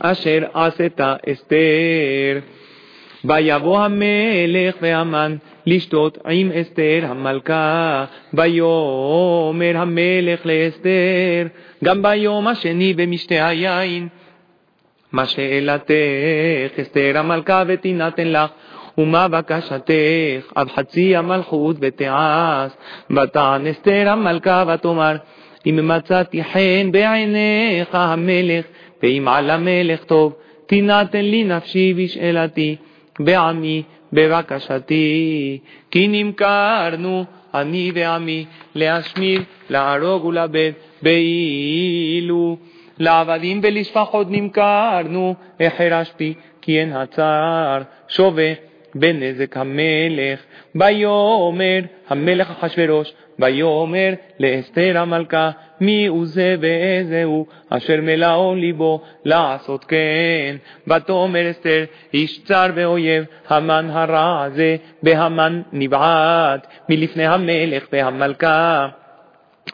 אשר 0.00 0.44
עשתה 0.54 1.16
אסתר 1.32 2.38
ויבוא 3.24 3.78
המלך 3.78 4.74
והמן 4.82 5.36
לשתות 5.66 6.18
עם 6.28 6.50
אסתר 6.52 7.00
המלכה, 7.02 8.04
ויאמר 8.34 9.72
המלך 9.74 10.46
לאסתר, 10.46 11.46
גם 11.84 12.02
ביום 12.02 12.48
השני 12.48 12.94
במשתה 12.94 13.46
היין. 13.46 14.08
מה 15.12 15.26
שאלתך, 15.26 16.80
אסתר 16.80 17.18
המלכה, 17.18 17.62
ותינתן 17.66 18.28
לך, 18.28 18.50
ומה 18.98 19.28
בקשתך, 19.28 20.52
עד 20.54 20.68
חצי 20.70 21.16
המלכות 21.16 21.76
ותעש. 21.80 22.72
ותען 23.10 23.66
אסתר 23.66 24.08
המלכה 24.08 24.64
ותאמר, 24.74 25.16
אם 25.66 25.80
מצאתי 25.82 26.44
חן 26.44 26.92
בעיניך 26.92 27.88
המלך, 27.92 28.64
ואם 29.02 29.28
על 29.28 29.50
המלך 29.50 30.04
טוב, 30.04 30.34
תינתן 30.66 31.24
לי 31.24 31.44
נפשי 31.44 31.94
בשאלתי, 31.94 32.76
בעמי 33.18 33.82
בבקשתי, 34.12 35.58
כי 35.90 36.08
נמכרנו 36.08 37.24
אני 37.54 37.90
ועמי 37.94 38.44
להשמיד, 38.74 39.42
להרוג 39.70 40.24
ולאבד, 40.24 40.72
באילו 41.02 42.56
לעבדים 42.98 43.60
ולשפחות 43.62 44.26
נמכרנו, 44.30 45.34
החרש 45.60 46.12
פי, 46.16 46.34
כי 46.62 46.80
אין 46.80 46.92
הצער 46.92 47.82
שווה 48.08 48.52
בנזק 48.94 49.56
המלך. 49.56 50.40
ויאמר 50.74 51.80
המלך 52.08 52.50
אחשורוש, 52.50 53.12
ויאמר 53.38 54.10
לאסתר 54.40 54.98
המלכה, 54.98 55.50
מי 55.84 56.06
הוא 56.06 56.26
זה 56.26 56.56
ואיזה 56.60 57.24
הוא, 57.24 57.46
אשר 57.70 58.00
מלאו 58.02 58.54
ליבו 58.54 59.00
לעשות 59.24 59.84
כן. 59.84 60.56
ותאמר 60.86 61.50
אסתר, 61.50 61.84
איש 62.14 62.44
צר 62.44 62.66
ואויב, 62.74 63.24
המן 63.48 63.90
הרע 63.90 64.42
הזה, 64.42 64.76
בהמן 65.02 65.62
נבעט, 65.72 66.66
מלפני 66.88 67.26
המלך 67.26 67.86
והמלכה. 67.92 68.86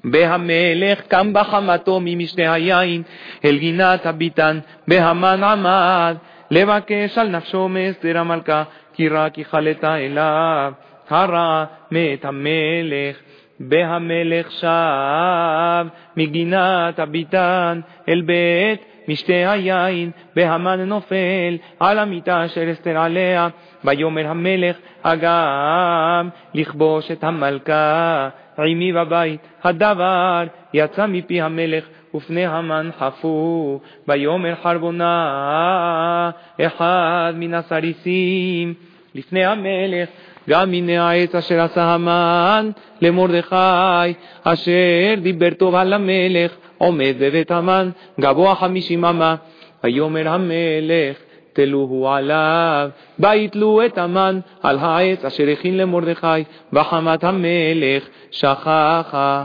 בהמלך 0.04 1.00
קם 1.08 1.32
בחמתו 1.32 2.00
ממשנה 2.02 2.52
היין, 2.52 3.02
אל 3.44 3.58
גינת 3.58 4.06
הביתן, 4.06 4.58
בהמן 4.88 5.44
עמד, 5.44 6.16
לבקש 6.50 7.18
על 7.18 7.28
נפשו 7.28 7.68
מאסתר 7.68 8.18
המלכה, 8.18 8.62
כי 8.92 9.08
רק 9.08 9.38
יחלתה 9.38 9.96
אליו, 9.96 10.72
הרע 11.10 11.64
מת 11.90 12.24
המלך. 12.24 13.16
בהמלך 13.60 14.50
שב 14.50 15.86
מגינת 16.16 16.98
הביתן 16.98 17.80
אל 18.08 18.20
בית 18.20 18.84
משתה 19.08 19.32
היין, 19.32 20.10
והמן 20.36 20.80
נופל 20.80 21.56
על 21.80 21.98
המיטה 21.98 22.44
אשר 22.44 22.72
אסתר 22.72 22.98
עליה, 22.98 23.48
ויאמר 23.84 24.26
המלך 24.26 24.76
אגם 25.02 26.28
לכבוש 26.54 27.10
את 27.10 27.24
המלכה, 27.24 28.28
עמי 28.58 28.92
בבית, 28.92 29.40
הדבר 29.64 30.44
יצא 30.74 31.06
מפי 31.06 31.40
המלך, 31.40 31.84
ופני 32.14 32.46
המן 32.46 32.90
חפו, 32.98 33.80
ויאמר 34.08 34.54
חרבונה 34.62 36.30
אחד 36.60 37.32
מן 37.36 37.54
הסריסים 37.54 38.74
לפני 39.14 39.44
המלך, 39.44 40.08
גם 40.48 40.72
הנה 40.72 41.08
העץ 41.08 41.34
אשר 41.34 41.60
עשה 41.60 41.82
המן 41.82 42.70
למרדכי, 43.02 44.14
אשר 44.44 45.14
דיבר 45.22 45.50
טוב 45.50 45.74
על 45.74 45.92
המלך, 45.92 46.52
עומד 46.78 47.14
בבית 47.18 47.50
המן, 47.50 47.90
גבוה 48.20 48.54
חמישים 48.54 49.04
אמה. 49.04 49.36
ויאמר 49.84 50.28
המלך, 50.28 51.16
תלוהו 51.52 52.08
עליו, 52.08 52.90
ויתלו 53.18 53.86
את 53.86 53.98
המן 53.98 54.40
על 54.62 54.78
העץ 54.78 55.24
אשר 55.24 55.48
הכין 55.48 55.76
למרדכי, 55.76 56.44
וחמת 56.72 57.24
המלך 57.24 58.08
שכחה. 58.30 59.44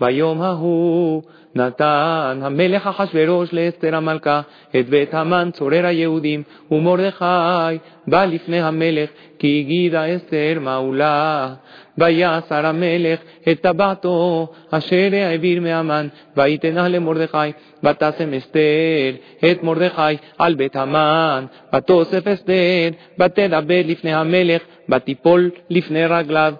ביום 0.00 0.42
ההוא 0.42 1.22
נתן 1.54 2.40
המלך 2.42 2.86
אחשורוש 2.86 3.52
לאסתר 3.52 3.96
המלכה 3.96 4.40
את 4.76 4.88
בית 4.88 5.14
המן 5.14 5.50
צורר 5.52 5.86
היהודים, 5.86 6.42
ומרדכי 6.70 7.78
בא 8.06 8.24
לפני 8.24 8.62
המלך, 8.62 9.10
כי 9.38 9.64
הגידה 9.64 10.16
אסתר 10.16 10.58
מעולה. 10.60 11.54
ויסר 11.98 12.66
המלך 12.66 13.20
את 13.48 13.60
טבעתו 13.60 14.48
אשר 14.70 15.08
העביר 15.12 15.60
מהמן, 15.60 16.08
ויתנה 16.36 16.88
למרדכי, 16.88 17.52
ותשם 17.84 18.34
אסתר 18.34 19.12
את 19.50 19.62
מרדכי 19.62 20.16
על 20.38 20.54
בית 20.54 20.76
המן, 20.76 21.44
ותוסף 21.76 22.26
אסתר, 22.26 22.88
ותדבר 23.20 23.80
לפני 23.84 24.14
המלך, 24.14 24.62
ותיפול 24.88 25.50
לפני 25.70 26.06
רגליו. 26.06 26.54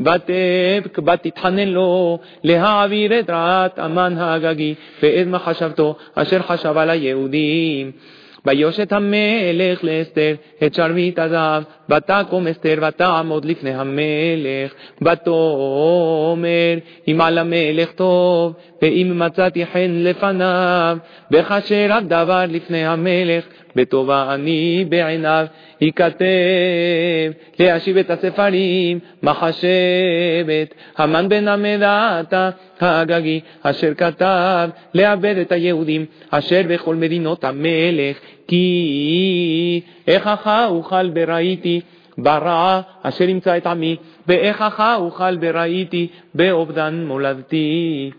ותבק 0.00 0.98
ותתחנן 0.98 1.68
לו 1.68 2.18
להעביר 2.44 3.20
את 3.20 3.30
רעת 3.30 3.78
המן 3.78 4.14
האגגי 4.18 4.74
ואת 5.02 5.26
מחשבתו 5.26 5.96
אשר 6.14 6.42
חשב 6.42 6.76
על 6.76 6.90
היהודים. 6.90 7.90
ויושת 8.46 8.92
המלך 8.92 9.84
לאסתר 9.84 10.34
את 10.66 10.74
שרביט 10.74 11.18
הזהב, 11.18 11.62
ותקום 11.90 12.46
אסתר 12.46 12.74
ותעמוד 12.88 13.44
לפני 13.44 13.74
המלך, 13.74 14.74
ותאמר 15.02 16.78
אם 17.08 17.20
על 17.20 17.38
המלך 17.38 17.92
טוב, 17.92 18.52
ואם 18.82 19.12
מצאתי 19.16 19.66
חן 19.66 19.90
לפניו, 19.90 20.98
וכאשר 21.32 21.88
הדבר 21.92 22.42
לפני 22.48 22.86
המלך, 22.86 23.44
בטובה 23.76 24.34
אני 24.34 24.84
בעיניו, 24.88 25.46
ייכתב. 25.80 26.26
להשיב 27.58 27.96
את 27.96 28.10
הספרים, 28.10 28.98
מחשבת, 29.22 30.74
המן 30.96 31.28
בן 31.28 31.48
המדעתה, 31.48 32.50
האגגי, 32.80 33.40
אשר 33.62 33.94
כתב 33.94 34.68
לאבד 34.94 35.36
את 35.38 35.52
היהודים, 35.52 36.04
אשר 36.30 36.60
בכל 36.68 36.94
מדינות 36.94 37.44
המלך, 37.44 38.16
כי 38.48 39.80
איכך 40.06 40.64
אוכל 40.68 41.10
בראיתי, 41.10 41.80
ברעה 42.18 42.80
אשר 43.02 43.28
ימצא 43.28 43.56
את 43.56 43.66
עמי, 43.66 43.96
באיכך 44.26 44.94
אוכל 44.96 45.36
בראיתי, 45.36 46.08
באובדן 46.34 47.04
מולדתי. 47.06 48.10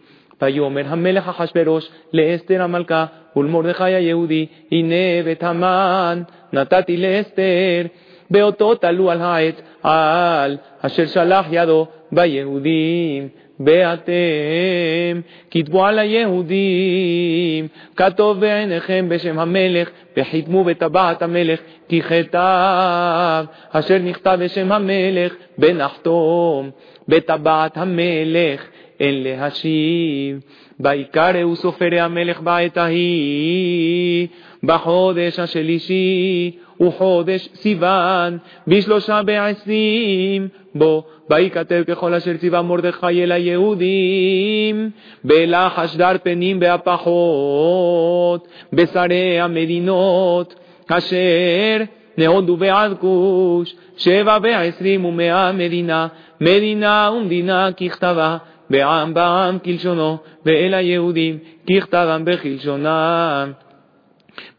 ויאמר 0.41 0.83
המלך 0.87 1.27
אחשורוש 1.29 1.89
לאסתר 2.13 2.61
המלכה 2.61 3.05
ולמרדכי 3.35 3.83
היהודי, 3.83 4.45
הנה 4.71 5.23
בית 5.25 5.43
המן 5.43 6.21
נתתי 6.53 6.97
לאסתר, 6.97 7.85
באותו 8.31 8.75
תלו 8.75 9.11
על 9.11 9.21
העץ, 9.21 9.61
על 9.83 10.57
אשר 10.81 11.05
שלח 11.05 11.45
ידו 11.51 11.87
ביהודים. 12.11 13.27
ואתם 13.59 15.21
כתבו 15.51 15.85
על 15.85 15.99
היהודים, 15.99 17.67
כתוב 17.95 18.39
בעיניכם 18.39 19.05
בשם 19.09 19.39
המלך, 19.39 19.89
וחיתמו 20.17 20.63
בטבעת 20.63 21.21
המלך, 21.21 21.59
כי 21.89 22.01
כתב 22.01 23.45
אשר 23.71 23.97
נכתב 23.97 24.37
בשם 24.41 24.71
המלך, 24.71 25.33
בנחתום 25.57 26.69
בטבעת 27.07 27.77
המלך, 27.77 28.65
אין 28.99 29.23
להשיב. 29.23 30.39
ויקראו 30.79 31.55
סופרי 31.55 31.99
המלך 31.99 32.41
בעת 32.41 32.77
ההיא, 32.77 34.27
בחודש 34.63 35.39
השלישי, 35.39 36.51
וחודש 36.81 37.49
סיוון, 37.55 38.37
בשלושה 38.67 39.23
בעשרים, 39.23 40.47
בו 40.75 41.03
וייכתב 41.29 41.83
ככל 41.87 42.13
אשר 42.13 42.37
ציווה 42.37 42.61
מרדכי 42.61 43.23
אל 43.23 43.31
היהודים, 43.31 44.89
בלחש 45.23 45.95
דר 45.95 46.17
פנים 46.23 46.59
בהפחות, 46.59 48.47
בשרי 48.73 49.39
המדינות, 49.39 50.55
אשר 50.87 51.77
נהודו 52.17 52.57
ועד 52.59 52.97
כוש, 52.99 53.75
שבע 53.97 54.37
ועשרים 54.43 55.05
ומאה 55.05 55.51
מדינה, 55.51 56.07
מדינה 56.41 57.11
ומדינה 57.13 57.69
ככתבה, 57.71 58.37
בעם 58.69 59.13
בעם 59.13 59.59
כלשונו, 59.59 60.17
ואל 60.45 60.73
היהודים 60.73 61.37
ככתבם 61.69 62.25
בכלשונם. 62.25 63.51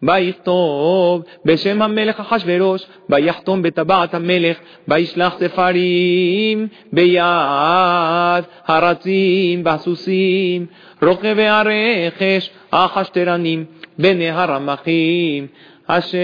ויכתוב 0.03 1.23
בשם 1.45 1.83
המלך 1.83 2.21
אחשורוש, 2.21 2.87
ויחתום 3.11 3.63
בטבעת 3.63 4.15
המלך, 4.15 4.57
וישלח 4.89 5.35
ספרים 5.39 6.69
ביד 6.93 8.45
הרצים 8.67 9.63
והסוסים, 9.65 10.67
רוכבי 11.03 11.47
הרכש, 11.47 12.51
החשטרנים, 12.73 13.65
בני 13.99 14.31
הרמחים, 14.31 15.47
אשר 15.87 16.19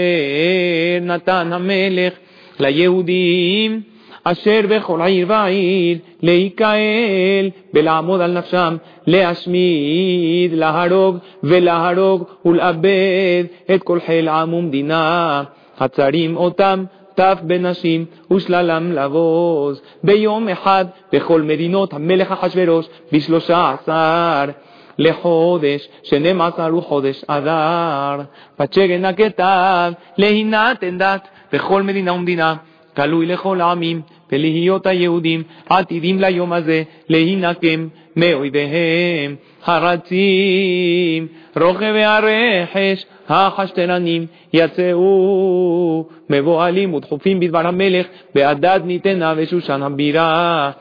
נתן 1.01 1.53
המלך 1.53 2.13
ליהודים. 2.59 3.96
אשר 4.31 4.59
בכל 4.69 5.01
עיר 5.01 5.25
ועיר 5.29 5.97
להיקהל 6.21 7.49
ולעמוד 7.73 8.21
על 8.21 8.37
נפשם, 8.37 8.77
להשמיד, 9.07 10.53
להרוג 10.53 11.17
ולהרוג 11.43 12.23
ולאבד 12.45 13.43
את 13.75 13.83
כל 13.83 13.99
חיל 14.05 14.29
עם 14.29 14.53
ומדינה. 14.53 15.43
הצרים 15.79 16.37
אותם 16.37 16.83
טף 17.15 17.39
בנשים 17.43 18.05
ושללם 18.33 18.91
לבוז. 18.91 19.81
ביום 20.03 20.49
אחד 20.49 20.85
בכל 21.13 21.41
מדינות 21.41 21.93
המלך 21.93 22.31
אחשורוש 22.31 22.87
בשלושה 23.11 23.75
עשר. 23.81 24.51
לחודש, 24.99 25.89
שנים 26.03 26.41
עשר 26.41 26.67
הוא 26.67 26.83
חודש 26.83 27.23
אדר. 27.27 28.23
פצ'גן 28.55 29.05
הכתב, 29.05 29.91
להינתן 30.17 30.97
דת 30.97 31.27
בכל 31.53 31.83
מדינה 31.83 32.13
ומדינה, 32.13 32.55
תלוי 32.93 33.25
לכל 33.25 33.61
העמים, 33.61 34.01
ולהיות 34.31 34.87
היהודים 34.87 35.43
עתידים 35.69 36.19
ליום 36.19 36.53
הזה 36.53 36.83
להינקם 37.09 37.87
מאויביהם 38.15 39.35
הרצים, 39.65 41.27
רוכבי 41.55 42.03
הרכש, 42.03 43.05
החשטרנים, 43.29 44.25
יצאו 44.53 46.05
מבוהלים 46.29 46.93
ודחופים 46.93 47.39
בדבר 47.39 47.67
המלך, 47.67 48.07
בעדת 48.35 48.81
ניתנה 48.85 49.33
ושושן 49.37 49.83
הבירה. 49.83 50.71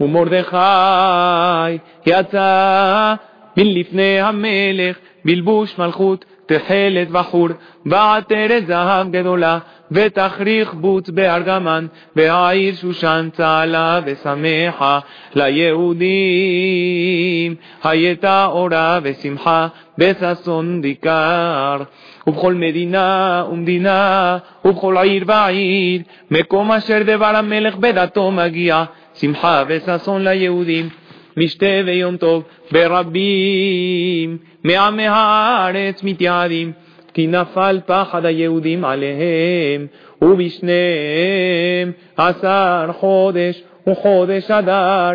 ומרדכי 0.00 0.56
יצא 2.06 3.14
מלפני 3.56 4.20
המלך 4.20 4.96
בלבוש 5.24 5.78
מלכות 5.78 6.24
תכלת 6.46 7.10
בחור, 7.10 7.48
ועטרת 7.86 8.66
זהב 8.66 9.10
גדולה, 9.10 9.58
ותכריך 9.92 10.74
בוץ 10.74 11.10
בארגמן, 11.10 11.86
והעיר 12.16 12.74
שושן 12.74 13.28
צהלה 13.32 14.00
ושמחה 14.06 14.98
ליהודים. 15.34 16.04
הייתה 17.84 18.46
אורה 18.46 18.98
ושמחה, 19.02 19.68
בששון 19.98 20.82
דיקר. 20.82 21.82
ובכל 22.26 22.54
מדינה 22.54 23.44
ומדינה, 23.52 24.38
ובכל 24.64 24.98
עיר 24.98 25.24
ועיר, 25.26 26.02
מקום 26.30 26.72
אשר 26.72 27.02
דבר 27.02 27.36
המלך 27.36 27.76
בדתו 27.76 28.30
מגיע, 28.30 28.84
שמחה 29.14 29.62
וששון 29.68 30.24
ליהודים. 30.24 30.88
משתה 31.36 31.66
ויום 31.84 32.16
טוב 32.16 32.42
ברבים 32.72 34.38
מעמי 34.64 35.06
הארץ 35.06 36.02
מתייעדים, 36.02 36.72
כי 37.14 37.26
נפל 37.26 37.80
פחד 37.86 38.24
היהודים 38.24 38.84
עליהם, 38.84 39.86
ובשניהם 40.22 41.92
עשר 42.16 42.90
חודש 42.92 43.62
וחודש 43.88 44.50
אדר, 44.50 45.10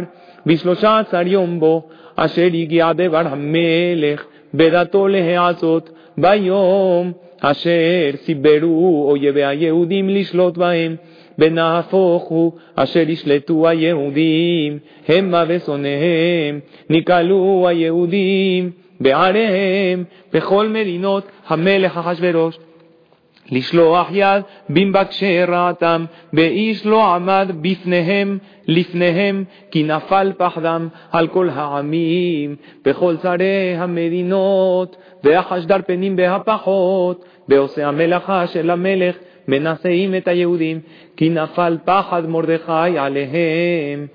בשלושה 0.45 0.99
עשר 0.99 1.27
יום 1.27 1.59
בו, 1.59 1.88
אשר 2.15 2.45
הגיע 2.45 2.93
דבר 2.93 3.27
המלך 3.27 4.25
בדתו 4.53 5.07
להעשות 5.07 5.89
ביום 6.17 7.12
אשר 7.41 8.12
סיברו 8.15 9.07
אויבי 9.09 9.45
היהודים 9.45 10.09
לשלוט 10.09 10.57
בהם. 10.57 10.95
ונהפוך 11.39 12.23
הוא, 12.23 12.51
אשר 12.75 13.09
ישלטו 13.09 13.67
היהודים, 13.67 14.77
המה 15.07 15.43
ושונאיהם, 15.47 16.59
נקהלו 16.89 17.65
היהודים 17.67 18.71
בעריהם, 18.99 20.03
בכל 20.33 20.67
מדינות 20.67 21.23
המלך 21.47 21.97
אחשורוש. 21.97 22.57
לשלוח 23.51 24.07
יד 24.12 24.43
במבקשי 24.69 25.43
רעתם, 25.43 26.05
ואיש 26.33 26.85
לא 26.85 27.15
עמד 27.15 27.51
בפניהם, 27.62 28.38
לפניהם, 28.67 29.43
כי 29.71 29.83
נפל 29.83 30.31
פחדם 30.38 30.88
על 31.12 31.27
כל 31.27 31.49
העמים, 31.49 32.55
בכל 32.85 33.15
שרי 33.21 33.75
המדינות, 33.77 34.95
ואחשדר 35.23 35.77
פנים 35.88 36.15
בהפחות, 36.15 37.25
בעושה 37.47 37.88
המלאכה 37.88 38.47
של 38.47 38.69
המלך, 38.69 39.15
מנשאים 39.47 40.15
את 40.15 40.27
היהודים, 40.27 40.79
כי 41.17 41.29
נפל 41.29 41.77
פחד 41.85 42.29
מרדכי 42.29 42.97
עליהם. 42.97 44.07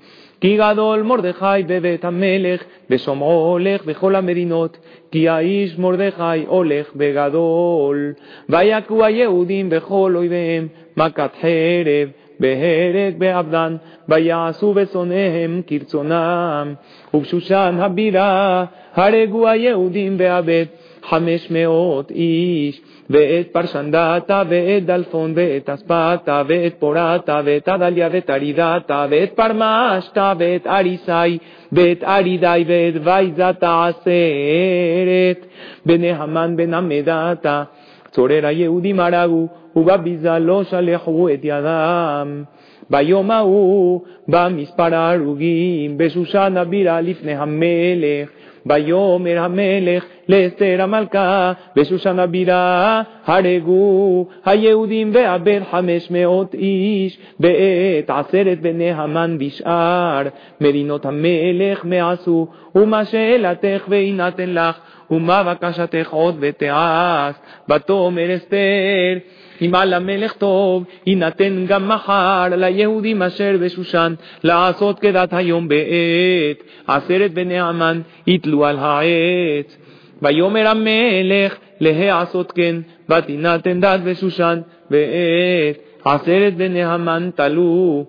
כי 0.45 0.57
גדול 0.57 1.01
מרדכי 1.01 1.63
בבית 1.67 2.05
המלך, 2.05 2.63
ושומעו 2.89 3.51
הולך 3.51 3.85
בכל 3.85 4.15
המדינות, 4.15 4.77
כי 5.11 5.29
האיש 5.29 5.79
מרדכי 5.79 6.45
הולך 6.47 6.95
בגדול. 6.95 8.13
ויכו 8.49 9.03
היהודים 9.03 9.69
בכל 9.69 10.13
אויביהם, 10.15 10.67
מכת 10.97 11.31
חרב, 11.41 12.09
בהרג 12.39 13.17
באבדן, 13.17 13.75
ויעשו 14.09 14.73
בשונאיהם 14.73 15.61
כרצונם. 15.67 16.73
ובשושן 17.13 17.77
הבירה, 17.79 18.65
הרגו 18.93 19.47
היהודים 19.47 20.17
באבד, 20.17 20.65
חמש 21.03 21.51
מאות 21.51 22.11
איש. 22.11 22.81
ואת 23.09 23.47
פרשנדתה, 23.51 24.43
ואת 24.49 24.85
דלפון, 24.85 25.33
ואת 25.35 25.69
אספתה, 25.69 26.41
ואת 26.47 26.73
פורתה, 26.79 27.41
ואת 27.45 27.67
עדליה, 27.67 28.09
ואת 28.11 28.29
ארידתה, 28.29 29.05
ואת 29.09 29.31
פרמשתה, 29.31 30.33
ואת 30.37 30.67
אריסאי, 30.67 31.37
ואת 31.71 32.03
ארידאי, 32.03 32.65
ואת 32.67 33.01
וייזתה 33.03 33.87
עשרת, 33.87 35.45
בני 35.85 36.11
המן 36.11 36.55
בן 36.55 36.73
עמדתה, 36.73 37.63
צורר 38.11 38.45
היהודים 38.45 38.99
הרגו, 38.99 39.47
ובביזה 39.75 40.39
לא 40.39 40.63
שלחו 40.63 41.29
את 41.29 41.39
ידם. 41.43 42.43
ביום 42.89 43.31
ההוא 43.31 44.01
בא 44.27 44.47
מספר 44.51 44.95
ההרוגים 44.95 45.97
בשושן 45.97 46.57
הבירה 46.57 47.01
לפני 47.01 47.35
המלך, 47.35 48.29
ויאמר 48.65 49.39
המלך 49.39 50.05
לאסתר 50.29 50.81
המלכה, 50.81 51.53
בשושן 51.75 52.19
הבירה, 52.19 53.01
הרגו 53.25 54.25
היהודים 54.45 55.11
והבן 55.13 55.63
חמש 55.71 56.11
מאות 56.11 56.53
איש, 56.53 57.17
בעת 57.39 58.09
עשרת 58.09 58.61
בני 58.61 58.91
המן 58.91 59.37
בשאר, 59.39 60.23
מדינות 60.61 61.05
המלך 61.05 61.85
מעשו, 61.85 62.47
ומה 62.75 63.05
שאלתך 63.05 63.85
ויינתן 63.87 64.49
לך. 64.49 64.79
ומה 65.11 65.43
בקשתך 65.43 66.09
עוד 66.09 66.35
ותעש, 66.39 67.35
ותאמר 67.69 68.35
אסתר, 68.35 69.17
אם 69.61 69.75
על 69.75 69.93
המלך 69.93 70.33
טוב, 70.33 70.83
יינתן 71.05 71.65
גם 71.67 71.87
מחר 71.87 72.47
ליהודים 72.51 73.21
אשר 73.21 73.55
בשושן, 73.61 74.13
לעשות 74.43 74.99
כדת 74.99 75.33
היום 75.33 75.67
בעת, 75.67 76.63
עשרת 76.87 77.33
בני 77.33 77.59
המן 77.59 78.01
יתלו 78.27 78.65
על 78.65 78.77
העץ. 78.79 79.77
ויאמר 80.21 80.67
המלך 80.67 81.57
להעשות 81.81 82.51
כן, 82.51 82.75
ותינתן 83.09 83.81
דת 83.81 83.99
בשושן, 83.99 84.61
בעת 84.89 85.77
עשרת 86.05 86.55
בני 86.57 86.83
המן 86.83 87.29
תלו. 87.35 88.05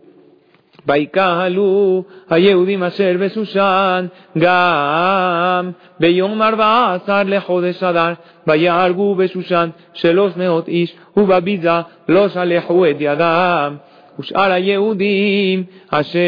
ויקהלו 0.88 2.04
היהודים 2.30 2.82
אשר 2.82 3.16
בשושן 3.20 4.06
גם 4.38 5.70
ביום 6.00 6.42
ארבע 6.42 6.94
עשר 6.94 7.22
לחודש 7.26 7.82
אדר 7.82 8.12
ויהרגו 8.46 9.14
בשושן 9.14 9.68
שלוש 9.94 10.32
מאות 10.36 10.68
איש 10.68 10.96
ובביזה 11.16 11.70
לא 12.08 12.28
שלחו 12.28 12.86
את 12.86 12.96
ידם 13.00 13.76
ושאר 14.18 14.52
היהודים 14.52 15.64
אשר 15.90 16.18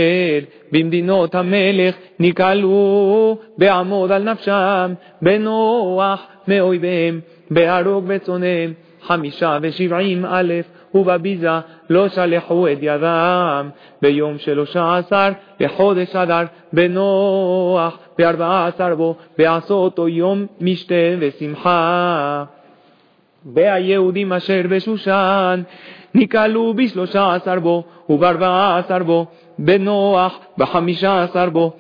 במדינות 0.73 1.35
המלך 1.35 1.95
נקהלו 2.21 3.39
בעמוד 3.59 4.13
על 4.13 4.23
נפשם 4.23 4.93
בנוח 5.23 6.27
מאויביהם 6.49 7.21
בהרוג 7.51 8.05
בצונם 8.07 8.73
חמישה 9.03 9.59
ושבעים 9.63 10.27
אלף 10.27 10.67
ובביזה 10.95 11.51
לא 11.91 12.09
שלחו 12.09 12.69
את 12.69 12.79
ידם 12.81 13.71
ביום 14.03 14.39
שלושה 14.39 14.97
עשר 14.97 15.29
לחודש 15.61 16.17
אדר 16.17 16.45
בנוח 16.73 17.99
בארבעה 18.19 18.67
עשר 18.67 18.95
בו 18.95 19.15
בעשותו 19.39 20.09
יום 20.09 20.47
משתה 20.61 20.95
ושמחה. 21.21 22.45
והיהודים 23.55 24.33
אשר 24.33 24.61
בשושן 24.71 25.63
נקהלו 26.15 26.75
בשלושה 26.75 27.35
עשר 27.35 27.61
בו 27.61 27.85
ובארבעה 28.09 28.79
עשר 28.79 29.03
בו 29.03 29.27
בנוח 29.59 30.39
בחמישה 30.59 31.23
עשר 31.23 31.51
בו 31.51 31.73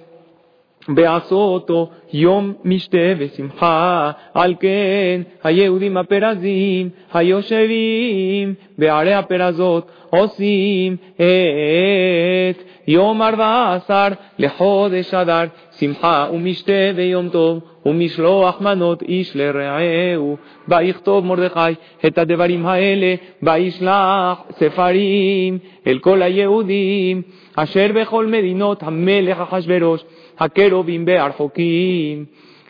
בעשותו 0.88 1.88
יום 2.12 2.52
משתה 2.64 3.12
ושמחה. 3.18 4.10
על 4.34 4.54
כן 4.60 5.20
היהודים 5.44 5.96
הפרזים 5.96 6.88
היושבים 7.12 8.54
בערי 8.78 9.14
הפרזות 9.14 9.90
עושים 10.10 10.96
את 11.14 12.62
יום 12.86 13.22
ארבע 13.22 13.74
עשר 13.74 14.08
לחודש 14.38 15.14
אדר 15.14 15.44
שמחה 15.78 16.26
ומשתה 16.32 16.72
ויום 16.94 17.28
טוב 17.28 17.60
ומשלוח 17.86 18.60
מנות 18.60 19.02
איש 19.02 19.36
לרעהו. 19.36 20.36
ויכתוב 20.68 21.26
מרדכי 21.26 21.60
את 22.06 22.18
הדברים 22.18 22.66
האלה 22.66 23.14
וישלח 23.42 24.42
ספרים 24.50 25.58
אל 25.86 25.98
כל 25.98 26.22
היהודים 26.22 27.22
אשר 27.56 27.86
בכל 27.94 28.26
מדינות 28.26 28.82
המלך 28.82 29.40
אחשורוש 29.40 30.04
הקרובים 30.38 31.04
והרחוקים, 31.06 32.24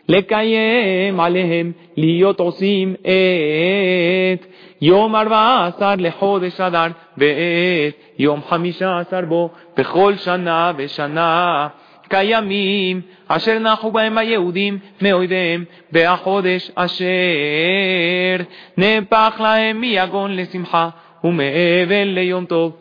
לקיים 0.09 1.19
עליהם 1.19 1.71
להיות 1.97 2.39
עושים 2.39 2.95
את 3.01 4.45
יום 4.81 5.15
ארבע 5.15 5.65
עשר 5.67 5.93
לחודש 5.97 6.61
אדר 6.61 6.87
ואת 7.17 7.93
יום 8.19 8.41
חמישה 8.49 8.99
עשר 8.99 9.21
בו 9.21 9.49
בכל 9.77 10.15
שנה 10.15 10.71
ושנה. 10.77 11.67
קיימים 12.09 13.01
אשר 13.27 13.59
נחו 13.59 13.91
בהם 13.91 14.17
היהודים 14.17 14.77
מאויביהם 15.01 15.63
והחודש 15.91 16.71
אשר 16.75 17.05
נהפך 18.77 19.35
להם 19.39 19.81
מיגון 19.81 20.35
לשמחה 20.35 20.89
ומאבל 21.23 22.03
ליום 22.03 22.45
טוב. 22.45 22.75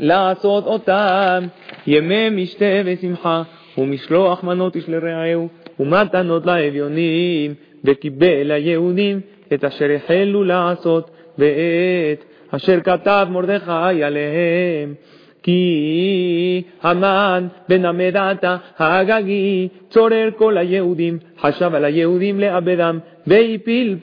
לעשות 0.00 0.66
אותם 0.66 1.44
ימי 1.86 2.30
משתה 2.30 2.64
ושמחה 2.84 3.42
ומשלוח 3.78 4.44
מנות 4.44 4.76
איש 4.76 4.88
לרעהו, 4.88 5.48
ומתנות 5.80 6.46
לאביונים, 6.46 7.54
וקיבל 7.84 8.50
היהודים 8.50 9.20
את 9.52 9.64
אשר 9.64 9.90
החלו 9.96 10.44
לעשות, 10.44 11.10
ואת 11.38 12.24
אשר 12.50 12.80
כתב 12.80 13.26
מרדכי 13.30 14.02
עליהם. 14.04 14.94
כי 15.42 16.62
המן 16.82 17.46
בן 17.68 17.84
המדעתה 17.84 18.56
האגגי 18.78 19.68
צורר 19.90 20.28
כל 20.36 20.58
היהודים, 20.58 21.18
חשב 21.40 21.74
על 21.74 21.84
היהודים 21.84 22.40
לאבדם, 22.40 22.98
והפיל 23.26 23.96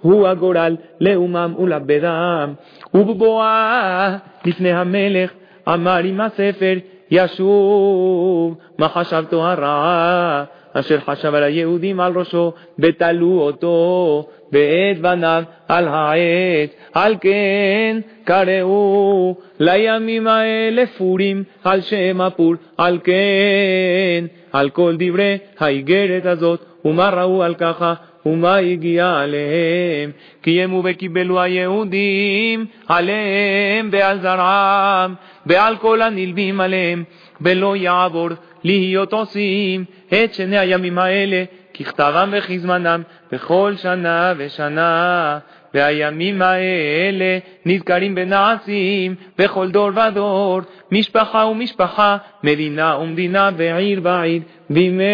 הוא 0.00 0.28
הגורל 0.28 0.76
לאומם 1.00 1.54
ולאבדם. 1.58 2.52
ובבואה 2.94 4.16
לפני 4.44 4.72
המלך 4.72 5.30
אמר 5.68 5.98
עם 5.98 6.20
הספר 6.20 6.74
ישוב 7.10 8.58
מה 8.78 8.88
חשבתו 8.88 9.46
הרע, 9.46 10.44
אשר 10.72 11.00
חשב 11.00 11.34
על 11.34 11.42
היהודים 11.42 12.00
על 12.00 12.18
ראשו, 12.18 12.52
ותלו 12.78 13.40
אותו 13.40 14.26
ואת 14.52 15.00
בניו 15.00 15.42
על 15.68 15.88
העץ. 15.88 16.70
על 16.94 17.16
כן 17.20 18.00
קראו 18.24 19.34
לימים 19.60 20.26
האלה 20.26 20.86
פורים 20.86 21.44
על 21.64 21.80
שם 21.80 22.20
הפור. 22.20 22.54
על 22.76 22.98
כן, 23.04 24.24
על 24.52 24.70
כל 24.70 24.96
דברי 24.98 25.38
האיגרת 25.58 26.26
הזאת, 26.26 26.64
ומה 26.84 27.10
ראו 27.10 27.42
על 27.42 27.54
ככה, 27.54 27.94
ומה 28.26 28.56
הגיע 28.56 29.10
עליהם? 29.10 30.10
קיימו 30.42 30.82
וקיבלו 30.84 31.40
היהודים 31.40 32.66
עליהם 32.88 33.88
ועל 33.92 34.20
זרעם, 34.20 35.14
ועל 35.46 35.76
כל 35.76 36.02
הנלווים 36.02 36.60
עליהם, 36.60 37.04
ולא 37.40 37.76
יעבור 37.76 38.28
להיות 38.64 39.12
עושים 39.12 39.84
את 40.08 40.34
שני 40.34 40.58
הימים 40.58 40.98
האלה, 40.98 41.44
ככתבם 41.74 42.30
וכזמנם, 42.32 43.02
בכל 43.32 43.72
שנה 43.76 44.32
ושנה. 44.36 45.38
והימים 45.74 46.42
האלה 46.42 47.38
נזכרים 47.66 48.14
ונעשים 48.16 49.14
בכל 49.38 49.70
דור 49.70 49.90
ודור, 50.08 50.60
משפחה 50.92 51.44
ומשפחה, 51.44 52.16
מדינה 52.42 52.98
ומדינה 52.98 53.50
ועיר 53.56 54.00
ועיר, 54.02 54.42
בימי 54.70 55.04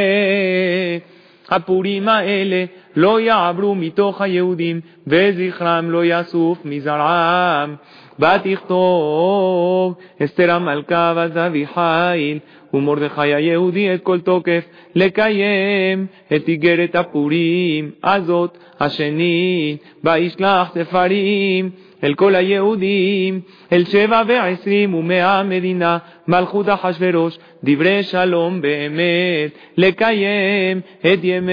הפורים 1.49 2.09
האלה 2.09 2.64
לא 2.97 3.21
יעברו 3.21 3.75
מתוך 3.75 4.21
היהודים, 4.21 4.81
וזכרם 5.07 5.91
לא 5.91 6.05
יסוף 6.05 6.59
מזרעם. 6.65 7.75
ותכתוב 8.19 9.95
אסתר 10.25 10.51
המלכה 10.51 11.15
וזבי 11.17 11.67
חיל, 11.67 12.39
ומרדכי 12.75 13.35
היהודי 13.35 13.95
את 13.95 14.03
כל 14.03 14.21
תוקף, 14.21 14.65
לקיים 14.95 16.07
את 16.37 16.49
איגרת 16.49 16.95
הפורים 16.95 17.91
הזאת 18.05 18.59
השנית, 18.81 19.83
וישלח 20.05 20.71
ספרים 20.75 21.71
אל 22.05 22.14
כל 22.14 22.35
היהודים, 22.35 23.40
אל 23.73 23.85
שבע 23.85 24.23
ועשרים 24.29 24.95
ומאה 24.95 25.43
מדינה, 25.43 25.99
מלכות 26.29 26.69
אחשורוש, 26.69 27.38
דברי 27.64 28.03
שלום 28.03 28.61
באמת, 28.61 29.59
לקיים 29.77 30.81
את 31.01 31.19
ימי 31.23 31.53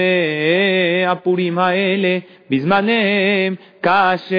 הפורים 1.06 1.58
האלה 1.58 2.18
בזמניהם, 2.50 3.54
כאשר 3.82 4.36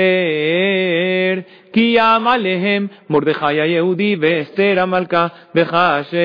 קיים 1.71 2.27
עליהם 2.27 2.87
מרדכי 3.09 3.61
היהודי 3.61 4.15
ואסתר 4.19 4.79
המלכה, 4.79 5.27
וכאשר 5.55 6.17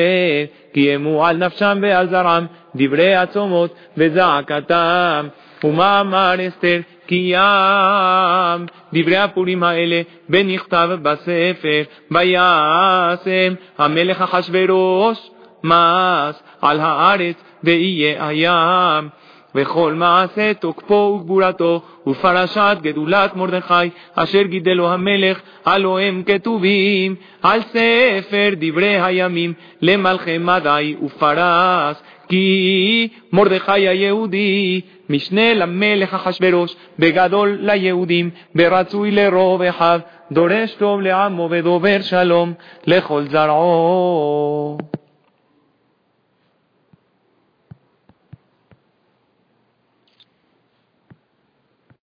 קיימו 0.72 1.26
על 1.26 1.36
נפשם 1.36 1.78
ועל 1.82 2.08
זרעם 2.08 2.46
דברי 2.76 3.14
הצומות 3.14 3.74
וזעקתם. 3.96 5.28
ומה 5.64 6.00
אמר 6.00 6.34
אסתר? 6.48 6.80
קיים 7.08 8.66
דברי 8.92 9.16
הפורים 9.16 9.62
האלה 9.62 10.02
ונכתב 10.30 10.88
בספר, 11.02 11.82
וישם 12.10 13.54
המלך 13.78 14.22
אחשורוש 14.22 15.30
מס 15.64 16.42
על 16.62 16.80
הארץ 16.80 17.36
ויהיה 17.64 18.26
הים. 18.28 19.08
וכל 19.54 19.94
מעשה 19.94 20.54
תוקפו 20.54 21.18
וגבורתו, 21.20 21.82
ופרשת 22.06 22.76
גדולת 22.82 23.36
מרדכי, 23.36 23.74
אשר 24.14 24.42
גידלו 24.42 24.92
המלך, 24.92 25.40
הלא 25.64 25.98
הם 25.98 26.22
כתובים, 26.26 27.14
על 27.42 27.60
ספר 27.62 28.50
דברי 28.56 29.00
הימים, 29.02 29.52
למלכי 29.82 30.38
מדי 30.38 30.96
ופרס, 31.04 32.02
כי 32.28 33.08
מרדכי 33.32 33.88
היהודי, 33.88 34.80
משנה 35.10 35.54
למלך 35.54 36.14
אחשורוש, 36.14 36.76
בגדול 36.98 37.58
ליהודים, 37.60 38.30
ברצוי 38.54 39.10
לרוב 39.10 39.62
אחד, 39.62 39.98
דורש 40.32 40.74
טוב 40.74 41.00
לעמו 41.00 41.48
ודובר 41.50 42.00
שלום 42.00 42.52
לכל 42.86 43.24
זרעו. 43.30 44.78